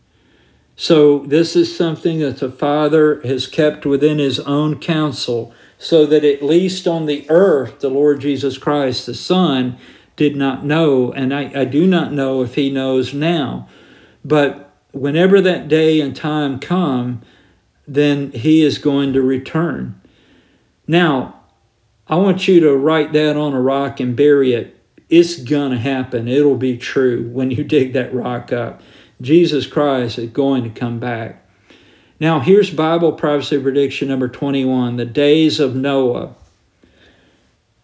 So, 0.77 1.21
this 1.21 1.57
is 1.57 1.75
something 1.75 2.19
that 2.21 2.39
the 2.39 2.51
Father 2.51 3.21
has 3.23 3.47
kept 3.47 3.87
within 3.87 4.19
His 4.19 4.39
own 4.41 4.79
counsel, 4.79 5.55
so 5.79 6.07
that 6.07 6.25
at 6.25 6.43
least 6.43 6.87
on 6.87 7.07
the 7.07 7.29
earth, 7.29 7.81
the 7.81 7.91
Lord 7.91 8.21
Jesus 8.21 8.59
Christ, 8.59 9.07
the 9.07 9.15
Son, 9.15 9.79
did 10.17 10.35
not 10.35 10.65
know, 10.65 11.13
and 11.13 11.35
I, 11.35 11.53
I 11.55 11.65
do 11.65 11.87
not 11.87 12.13
know 12.13 12.43
if 12.43 12.55
He 12.55 12.71
knows 12.71 13.13
now. 13.13 13.69
But 14.25 14.73
whenever 14.93 15.41
that 15.43 15.69
day 15.69 16.01
and 16.01 16.17
time 16.17 16.59
come, 16.59 17.23
then 17.87 18.33
He 18.33 18.63
is 18.63 18.79
going 18.79 19.13
to 19.13 19.23
return. 19.23 20.01
Now, 20.87 21.41
I 22.09 22.17
want 22.17 22.49
you 22.49 22.61
to 22.61 22.77
write 22.77 23.13
that 23.13 23.37
on 23.37 23.53
a 23.53 23.61
rock 23.61 24.01
and 24.01 24.17
bury 24.17 24.55
it. 24.55 24.73
It's 25.09 25.37
going 25.37 25.73
to 25.73 25.79
happen. 25.79 26.29
It'll 26.29 26.57
be 26.57 26.79
true 26.79 27.29
when 27.31 27.51
you 27.51 27.65
dig 27.65 27.93
that 27.93 28.15
rock 28.15 28.53
up. 28.53 28.81
Jesus 29.21 29.67
Christ 29.67 30.19
is 30.19 30.31
going 30.31 30.65
to 30.65 30.71
come 30.71 30.99
back. 30.99 31.46
Now, 32.19 32.41
here's 32.41 32.71
Bible 32.71 33.13
prophecy 33.13 33.61
prediction 33.61 34.09
number 34.09 34.29
21 34.29 34.97
the 34.97 35.05
days 35.05 35.61
of 35.61 35.77
Noah. 35.77 36.35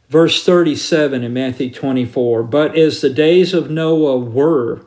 Verse 0.08 0.44
37 0.44 1.22
in 1.22 1.32
Matthew 1.32 1.70
24 1.70 2.42
But 2.42 2.76
as 2.76 3.00
the 3.00 3.10
days 3.10 3.52
of 3.52 3.70
Noah 3.70 4.18
were, 4.18 4.86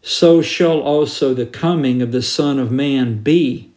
so 0.00 0.40
shall 0.40 0.80
also 0.80 1.34
the 1.34 1.46
coming 1.46 2.00
of 2.00 2.12
the 2.12 2.22
Son 2.22 2.58
of 2.58 2.70
Man 2.70 3.22
be. 3.22 3.70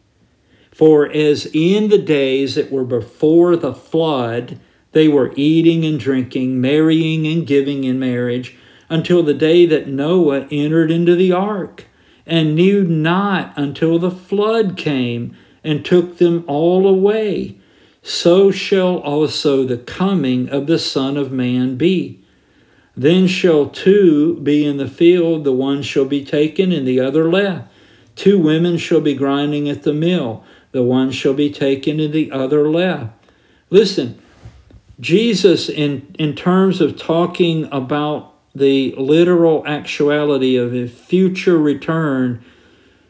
For 0.71 1.11
as 1.11 1.45
in 1.47 1.89
the 1.89 1.97
days 1.97 2.55
that 2.55 2.71
were 2.71 2.85
before 2.85 3.57
the 3.57 3.73
flood, 3.73 4.59
they 4.93 5.09
were 5.09 5.33
eating 5.35 5.83
and 5.83 5.99
drinking, 5.99 6.61
marrying 6.61 7.27
and 7.27 7.45
giving 7.45 7.83
in 7.83 7.99
marriage, 7.99 8.55
until 8.89 9.23
the 9.23 9.33
day 9.33 9.65
that 9.65 9.89
Noah 9.89 10.47
entered 10.49 10.89
into 10.89 11.15
the 11.15 11.33
ark, 11.33 11.85
and 12.29 12.55
knew 12.55 12.83
not 12.83 13.53
until 13.55 13.99
the 13.99 14.11
flood 14.11 14.77
came 14.77 15.35
and 15.63 15.83
took 15.83 16.17
them 16.17 16.43
all 16.47 16.87
away. 16.87 17.57
So 18.01 18.51
shall 18.51 18.97
also 18.99 19.65
the 19.65 19.77
coming 19.77 20.47
of 20.49 20.67
the 20.67 20.79
Son 20.79 21.17
of 21.17 21.31
Man 21.31 21.75
be. 21.75 22.23
Then 22.95 23.27
shall 23.27 23.67
two 23.67 24.35
be 24.41 24.65
in 24.65 24.77
the 24.77 24.87
field, 24.87 25.43
the 25.43 25.51
one 25.51 25.81
shall 25.81 26.05
be 26.05 26.23
taken 26.23 26.71
and 26.71 26.87
the 26.87 26.99
other 26.99 27.29
left. 27.29 27.67
Two 28.15 28.39
women 28.39 28.77
shall 28.77 29.01
be 29.01 29.13
grinding 29.13 29.69
at 29.69 29.83
the 29.83 29.93
mill 29.93 30.43
the 30.71 30.83
one 30.83 31.11
shall 31.11 31.33
be 31.33 31.49
taken 31.49 31.99
and 31.99 32.13
the 32.13 32.31
other 32.31 32.69
left. 32.69 33.11
Listen, 33.69 34.19
Jesus, 34.99 35.69
in, 35.69 36.13
in 36.19 36.35
terms 36.35 36.81
of 36.81 36.97
talking 36.97 37.67
about 37.71 38.33
the 38.53 38.93
literal 38.97 39.65
actuality 39.65 40.55
of 40.55 40.73
a 40.73 40.87
future 40.87 41.57
return, 41.57 42.43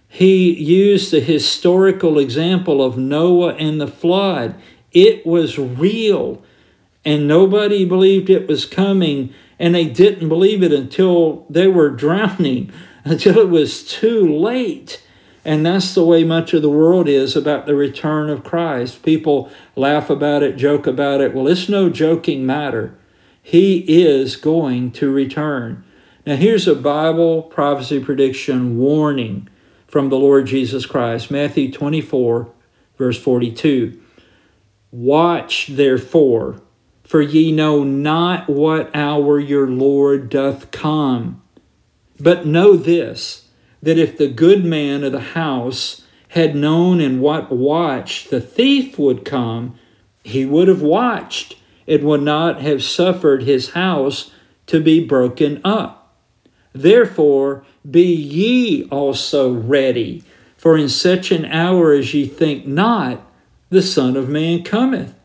he 0.07 0.51
used 0.51 1.11
the 1.11 1.19
historical 1.19 2.17
example 2.17 2.83
of 2.83 2.97
Noah 2.97 3.53
and 3.55 3.79
the 3.79 3.87
flood. 3.87 4.55
It 4.91 5.25
was 5.25 5.59
real, 5.59 6.41
and 7.05 7.27
nobody 7.27 7.85
believed 7.85 8.29
it 8.29 8.47
was 8.47 8.65
coming, 8.65 9.33
and 9.59 9.75
they 9.75 9.85
didn't 9.85 10.29
believe 10.29 10.63
it 10.63 10.73
until 10.73 11.45
they 11.49 11.67
were 11.67 11.89
drowning, 12.05 12.71
until 13.03 13.37
it 13.37 13.49
was 13.49 13.85
too 13.85 14.27
late. 14.27 15.01
And 15.45 15.65
that's 15.65 15.93
the 15.93 16.03
way 16.03 16.23
much 16.23 16.53
of 16.53 16.61
the 16.61 16.69
world 16.69 17.07
is 17.07 17.35
about 17.35 17.65
the 17.65 17.75
return 17.75 18.29
of 18.29 18.43
Christ. 18.43 19.03
People 19.03 19.49
laugh 19.75 20.09
about 20.09 20.43
it, 20.43 20.57
joke 20.57 20.85
about 20.85 21.21
it. 21.21 21.33
Well, 21.33 21.47
it's 21.47 21.69
no 21.69 21.89
joking 21.89 22.45
matter. 22.45 22.95
He 23.41 24.03
is 24.03 24.35
going 24.35 24.91
to 24.93 25.11
return. 25.11 25.83
Now, 26.25 26.35
here's 26.35 26.67
a 26.67 26.75
Bible 26.75 27.43
prophecy 27.43 27.99
prediction 27.99 28.77
warning 28.77 29.47
from 29.87 30.09
the 30.09 30.17
Lord 30.17 30.45
Jesus 30.45 30.85
Christ 30.85 31.31
Matthew 31.31 31.71
24, 31.71 32.49
verse 32.97 33.19
42. 33.19 33.99
Watch 34.91 35.67
therefore, 35.67 36.61
for 37.03 37.21
ye 37.21 37.51
know 37.51 37.83
not 37.83 38.49
what 38.49 38.95
hour 38.95 39.39
your 39.39 39.67
Lord 39.67 40.29
doth 40.29 40.71
come. 40.71 41.41
But 42.19 42.45
know 42.45 42.75
this 42.75 43.47
that 43.81 43.97
if 43.97 44.17
the 44.17 44.27
good 44.27 44.65
man 44.65 45.03
of 45.03 45.11
the 45.11 45.19
house 45.19 46.03
had 46.29 46.55
known 46.55 46.99
in 46.99 47.21
what 47.21 47.51
watch 47.51 48.27
the 48.27 48.41
thief 48.41 48.99
would 48.99 49.25
come, 49.25 49.79
he 50.23 50.45
would 50.45 50.67
have 50.67 50.81
watched 50.81 51.55
and 51.89 52.03
would 52.03 52.21
not 52.21 52.61
have 52.61 52.83
suffered 52.83 53.43
his 53.43 53.71
house 53.71 54.31
to 54.67 54.79
be 54.79 55.03
broken 55.03 55.59
up. 55.63 56.15
Therefore, 56.71 57.65
be 57.89 58.05
ye 58.13 58.83
also 58.85 59.51
ready, 59.51 60.23
for 60.55 60.77
in 60.77 60.89
such 60.89 61.31
an 61.31 61.45
hour 61.45 61.91
as 61.91 62.13
ye 62.13 62.27
think 62.27 62.65
not, 62.65 63.25
the 63.69 63.81
Son 63.81 64.15
of 64.15 64.29
Man 64.29 64.63
cometh. 64.63 65.15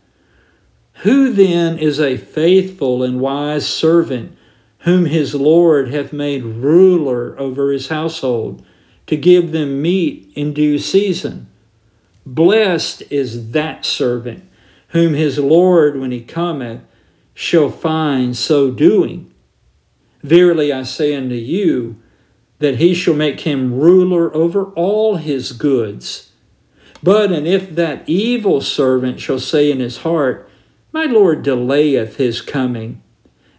Who 1.02 1.32
then 1.32 1.78
is 1.78 2.00
a 2.00 2.16
faithful 2.16 3.02
and 3.02 3.20
wise 3.20 3.68
servant? 3.68 4.36
whom 4.84 5.06
his 5.06 5.34
Lord 5.34 5.88
hath 5.88 6.12
made 6.12 6.44
ruler 6.44 7.38
over 7.38 7.72
his 7.72 7.88
household, 7.88 8.64
to 9.06 9.16
give 9.16 9.50
them 9.50 9.80
meat 9.80 10.30
in 10.34 10.52
due 10.52 10.78
season. 10.78 11.48
Blessed 12.26 13.02
is 13.10 13.52
that 13.52 13.86
servant, 13.86 14.44
whom 14.95 15.12
his 15.14 15.38
Lord, 15.38 15.99
when 15.99 16.12
he 16.12 16.22
cometh, 16.22 16.80
shall 17.34 17.68
find 17.68 18.36
so 18.36 18.70
doing. 18.70 19.34
Verily 20.22 20.72
I 20.72 20.84
say 20.84 21.14
unto 21.16 21.34
you, 21.34 21.97
that 22.61 22.76
he 22.76 22.95
shall 22.95 23.14
make 23.14 23.40
him 23.40 23.74
ruler 23.74 24.34
over 24.34 24.66
all 24.70 25.16
his 25.16 25.51
goods. 25.51 26.30
But 27.03 27.32
and 27.32 27.47
if 27.47 27.74
that 27.74 28.09
evil 28.09 28.61
servant 28.61 29.20
shall 29.20 29.40
say 29.40 29.70
in 29.70 29.80
his 29.80 29.99
heart, 29.99 30.49
My 30.92 31.07
Lord 31.07 31.42
delayeth 31.42 32.16
his 32.16 32.40
coming, 32.40 33.03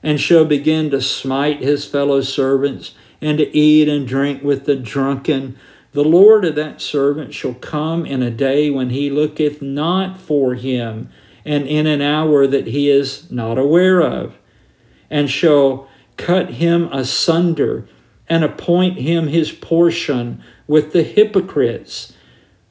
and 0.01 0.21
shall 0.21 0.45
begin 0.45 0.89
to 0.91 1.01
smite 1.01 1.59
his 1.59 1.85
fellow 1.85 2.21
servants, 2.21 2.93
and 3.19 3.37
to 3.39 3.55
eat 3.55 3.89
and 3.89 4.07
drink 4.07 4.41
with 4.41 4.65
the 4.65 4.77
drunken. 4.77 5.57
The 5.91 6.03
Lord 6.03 6.45
of 6.45 6.55
that 6.55 6.81
servant 6.81 7.33
shall 7.33 7.55
come 7.55 8.05
in 8.05 8.23
a 8.23 8.31
day 8.31 8.69
when 8.69 8.89
he 8.89 9.09
looketh 9.09 9.61
not 9.61 10.17
for 10.17 10.55
him, 10.55 11.09
and 11.45 11.67
in 11.67 11.87
an 11.87 12.01
hour 12.01 12.47
that 12.47 12.67
he 12.67 12.89
is 12.89 13.31
not 13.31 13.57
aware 13.57 14.01
of, 14.01 14.37
and 15.09 15.29
shall 15.29 15.87
cut 16.17 16.51
him 16.51 16.91
asunder, 16.91 17.87
and 18.27 18.43
appoint 18.43 18.97
him 18.97 19.27
his 19.27 19.51
portion 19.51 20.43
with 20.67 20.91
the 20.91 21.03
hypocrites. 21.03 22.13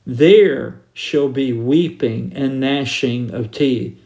There 0.05 0.81
shall 0.93 1.29
be 1.29 1.53
weeping 1.53 2.33
and 2.35 2.59
gnashing 2.59 3.33
of 3.33 3.53
teeth. 3.53 3.99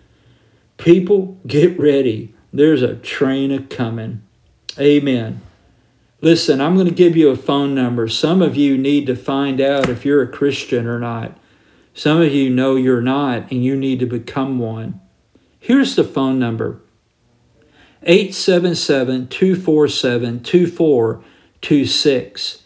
People, 0.76 1.38
get 1.46 1.78
ready 1.78 2.34
there's 2.52 2.82
a 2.82 2.94
train 2.96 3.52
a 3.52 3.62
coming. 3.62 4.22
Amen. 4.78 5.40
Listen, 6.20 6.60
I'm 6.60 6.74
going 6.74 6.88
to 6.88 6.94
give 6.94 7.16
you 7.16 7.28
a 7.28 7.36
phone 7.36 7.74
number. 7.74 8.08
Some 8.08 8.42
of 8.42 8.56
you 8.56 8.78
need 8.78 9.06
to 9.06 9.14
find 9.14 9.60
out 9.60 9.88
if 9.88 10.04
you're 10.04 10.22
a 10.22 10.28
Christian 10.28 10.86
or 10.86 10.98
not. 10.98 11.38
Some 11.98 12.22
of 12.22 12.32
you 12.32 12.48
know 12.48 12.76
you're 12.76 13.00
not 13.00 13.50
and 13.50 13.64
you 13.64 13.74
need 13.74 13.98
to 13.98 14.06
become 14.06 14.60
one. 14.60 15.00
Here's 15.58 15.96
the 15.96 16.04
phone 16.04 16.38
number 16.38 16.80
877 18.04 19.26
247 19.26 20.44
2426. 20.44 22.62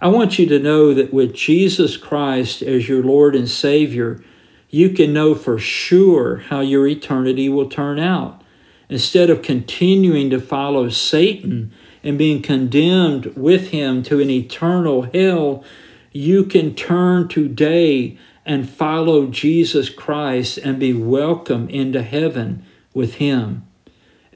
I 0.00 0.08
want 0.08 0.38
you 0.38 0.46
to 0.46 0.58
know 0.58 0.94
that 0.94 1.12
with 1.12 1.34
Jesus 1.34 1.98
Christ 1.98 2.62
as 2.62 2.88
your 2.88 3.02
Lord 3.02 3.36
and 3.36 3.50
Savior, 3.50 4.24
you 4.70 4.88
can 4.88 5.12
know 5.12 5.34
for 5.34 5.58
sure 5.58 6.38
how 6.38 6.60
your 6.60 6.88
eternity 6.88 7.50
will 7.50 7.68
turn 7.68 7.98
out. 7.98 8.42
Instead 8.88 9.28
of 9.28 9.42
continuing 9.42 10.30
to 10.30 10.40
follow 10.40 10.88
Satan 10.88 11.70
and 12.02 12.16
being 12.16 12.40
condemned 12.40 13.36
with 13.36 13.72
him 13.72 14.02
to 14.04 14.20
an 14.20 14.30
eternal 14.30 15.02
hell, 15.02 15.62
you 16.12 16.46
can 16.46 16.74
turn 16.74 17.28
today 17.28 18.16
and 18.50 18.68
follow 18.68 19.28
Jesus 19.28 19.88
Christ 19.88 20.58
and 20.58 20.78
be 20.80 20.92
welcome 20.92 21.68
into 21.68 22.02
heaven 22.02 22.66
with 22.92 23.14
him. 23.14 23.64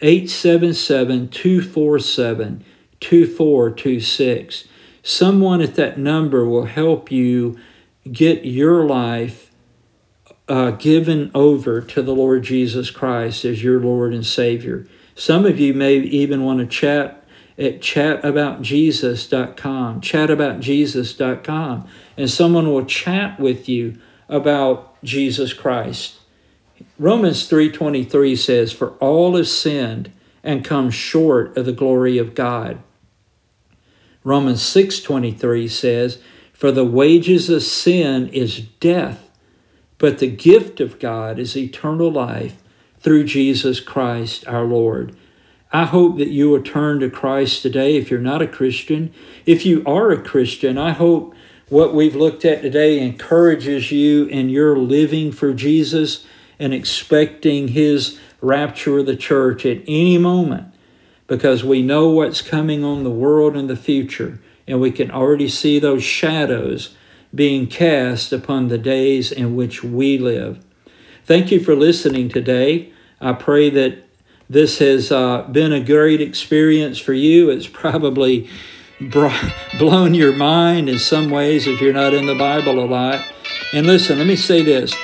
877 0.00 1.30
247 1.30 2.64
2426. 3.00 4.68
Someone 5.02 5.60
at 5.60 5.74
that 5.74 5.98
number 5.98 6.44
will 6.44 6.66
help 6.66 7.10
you 7.10 7.58
get 8.12 8.44
your 8.44 8.84
life 8.84 9.50
uh, 10.46 10.70
given 10.70 11.32
over 11.34 11.80
to 11.80 12.00
the 12.00 12.14
Lord 12.14 12.44
Jesus 12.44 12.92
Christ 12.92 13.44
as 13.44 13.64
your 13.64 13.80
Lord 13.80 14.14
and 14.14 14.24
Savior. 14.24 14.86
Some 15.16 15.44
of 15.44 15.58
you 15.58 15.74
may 15.74 15.96
even 15.96 16.44
want 16.44 16.60
to 16.60 16.66
chat 16.66 17.24
at 17.58 17.80
chataboutjesus.com, 17.80 20.00
chataboutjesus.com, 20.00 21.88
and 22.16 22.30
someone 22.30 22.72
will 22.72 22.84
chat 22.84 23.38
with 23.38 23.68
you 23.68 23.98
about 24.28 25.02
Jesus 25.02 25.52
Christ. 25.52 26.14
Romans 26.98 27.46
3:23 27.46 28.36
says, 28.36 28.72
"For 28.72 28.90
all 29.00 29.36
have 29.36 29.48
sinned 29.48 30.10
and 30.42 30.64
come 30.64 30.90
short 30.90 31.56
of 31.56 31.66
the 31.66 31.72
glory 31.72 32.18
of 32.18 32.34
God." 32.34 32.78
Romans 34.22 34.62
6:23 34.62 35.68
says, 35.68 36.18
"For 36.52 36.72
the 36.72 36.84
wages 36.84 37.50
of 37.50 37.62
sin 37.62 38.28
is 38.32 38.62
death, 38.80 39.30
but 39.98 40.18
the 40.18 40.28
gift 40.28 40.80
of 40.80 40.98
God 40.98 41.38
is 41.38 41.56
eternal 41.56 42.10
life 42.10 42.56
through 43.00 43.24
Jesus 43.24 43.80
Christ 43.80 44.46
our 44.48 44.64
Lord. 44.64 45.12
I 45.72 45.84
hope 45.84 46.18
that 46.18 46.30
you 46.30 46.50
will 46.50 46.62
turn 46.62 47.00
to 47.00 47.10
Christ 47.10 47.60
today 47.62 47.96
if 47.96 48.10
you're 48.10 48.20
not 48.20 48.40
a 48.40 48.46
Christian. 48.46 49.10
If 49.44 49.66
you 49.66 49.82
are 49.84 50.10
a 50.10 50.22
Christian, 50.22 50.78
I 50.78 50.90
hope 50.92 51.34
what 51.74 51.92
we've 51.92 52.14
looked 52.14 52.44
at 52.44 52.62
today 52.62 53.00
encourages 53.00 53.90
you 53.90 54.26
in 54.26 54.48
your 54.48 54.78
living 54.78 55.32
for 55.32 55.52
Jesus 55.52 56.24
and 56.56 56.72
expecting 56.72 57.66
his 57.66 58.16
rapture 58.40 58.98
of 58.98 59.06
the 59.06 59.16
church 59.16 59.66
at 59.66 59.82
any 59.88 60.16
moment 60.16 60.72
because 61.26 61.64
we 61.64 61.82
know 61.82 62.08
what's 62.10 62.40
coming 62.40 62.84
on 62.84 63.02
the 63.02 63.10
world 63.10 63.56
in 63.56 63.66
the 63.66 63.74
future 63.74 64.38
and 64.68 64.80
we 64.80 64.92
can 64.92 65.10
already 65.10 65.48
see 65.48 65.80
those 65.80 66.04
shadows 66.04 66.94
being 67.34 67.66
cast 67.66 68.32
upon 68.32 68.68
the 68.68 68.78
days 68.78 69.32
in 69.32 69.56
which 69.56 69.82
we 69.82 70.16
live. 70.16 70.64
Thank 71.24 71.50
you 71.50 71.58
for 71.58 71.74
listening 71.74 72.28
today. 72.28 72.92
I 73.20 73.32
pray 73.32 73.68
that 73.70 73.98
this 74.48 74.78
has 74.78 75.10
uh, 75.10 75.42
been 75.50 75.72
a 75.72 75.82
great 75.82 76.20
experience 76.20 77.00
for 77.00 77.14
you. 77.14 77.50
It's 77.50 77.66
probably 77.66 78.48
blown 79.00 80.14
your 80.14 80.32
mind 80.34 80.88
in 80.88 80.98
some 80.98 81.30
ways 81.30 81.66
if 81.66 81.80
you're 81.80 81.92
not 81.92 82.14
in 82.14 82.26
the 82.26 82.34
Bible 82.34 82.82
a 82.82 82.86
lot. 82.86 83.24
And 83.72 83.86
listen, 83.86 84.18
let 84.18 84.26
me 84.26 84.36
say 84.36 84.62
this. 84.62 84.94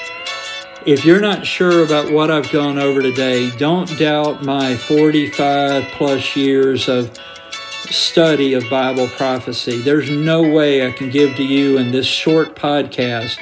If 0.86 1.04
you're 1.04 1.20
not 1.20 1.44
sure 1.44 1.84
about 1.84 2.10
what 2.10 2.30
I've 2.30 2.50
gone 2.50 2.78
over 2.78 3.02
today, 3.02 3.50
don't 3.58 3.98
doubt 3.98 4.42
my 4.42 4.76
45 4.76 5.84
plus 5.88 6.34
years 6.36 6.88
of 6.88 7.18
study 7.90 8.54
of 8.54 8.64
Bible 8.70 9.08
prophecy. 9.08 9.82
There's 9.82 10.10
no 10.10 10.42
way 10.42 10.86
I 10.86 10.92
can 10.92 11.10
give 11.10 11.36
to 11.36 11.42
you 11.44 11.78
in 11.78 11.90
this 11.90 12.06
short 12.06 12.56
podcast 12.56 13.38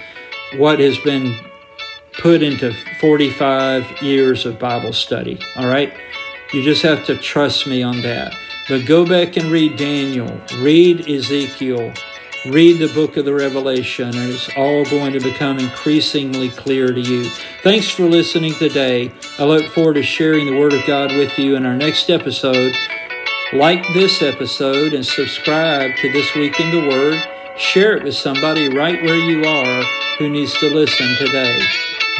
what 0.56 0.80
has 0.80 0.98
been 1.00 1.36
put 2.18 2.42
into 2.42 2.74
45 3.00 4.02
years 4.02 4.46
of 4.46 4.58
Bible 4.58 4.92
study. 4.92 5.38
All 5.56 5.68
right? 5.68 5.92
You 6.52 6.62
just 6.64 6.82
have 6.82 7.04
to 7.06 7.16
trust 7.16 7.66
me 7.66 7.82
on 7.82 8.00
that. 8.02 8.34
But 8.68 8.86
go 8.86 9.06
back 9.06 9.36
and 9.36 9.50
read 9.50 9.76
Daniel, 9.76 10.40
read 10.58 11.08
Ezekiel, 11.08 11.92
read 12.46 12.78
the 12.78 12.92
book 12.94 13.16
of 13.16 13.24
the 13.24 13.32
Revelation, 13.32 14.08
and 14.08 14.30
it's 14.30 14.50
all 14.56 14.84
going 14.84 15.12
to 15.14 15.20
become 15.20 15.58
increasingly 15.58 16.50
clear 16.50 16.92
to 16.92 17.00
you. 17.00 17.30
Thanks 17.62 17.88
for 17.88 18.04
listening 18.04 18.52
today. 18.54 19.10
I 19.38 19.44
look 19.44 19.66
forward 19.72 19.94
to 19.94 20.02
sharing 20.02 20.46
the 20.46 20.58
Word 20.58 20.74
of 20.74 20.86
God 20.86 21.12
with 21.12 21.38
you 21.38 21.56
in 21.56 21.64
our 21.64 21.76
next 21.76 22.10
episode. 22.10 22.74
Like 23.54 23.82
this 23.94 24.20
episode 24.20 24.92
and 24.92 25.04
subscribe 25.06 25.96
to 25.96 26.12
This 26.12 26.34
Week 26.34 26.60
in 26.60 26.70
the 26.70 26.88
Word. 26.88 27.22
Share 27.56 27.96
it 27.96 28.04
with 28.04 28.14
somebody 28.14 28.68
right 28.68 29.02
where 29.02 29.16
you 29.16 29.44
are 29.44 29.82
who 30.18 30.28
needs 30.28 30.52
to 30.58 30.68
listen 30.68 31.16
today. 31.16 31.58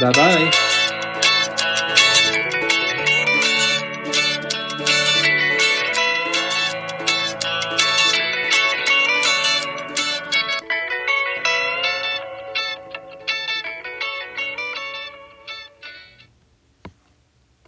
Bye 0.00 0.12
bye. 0.12 0.77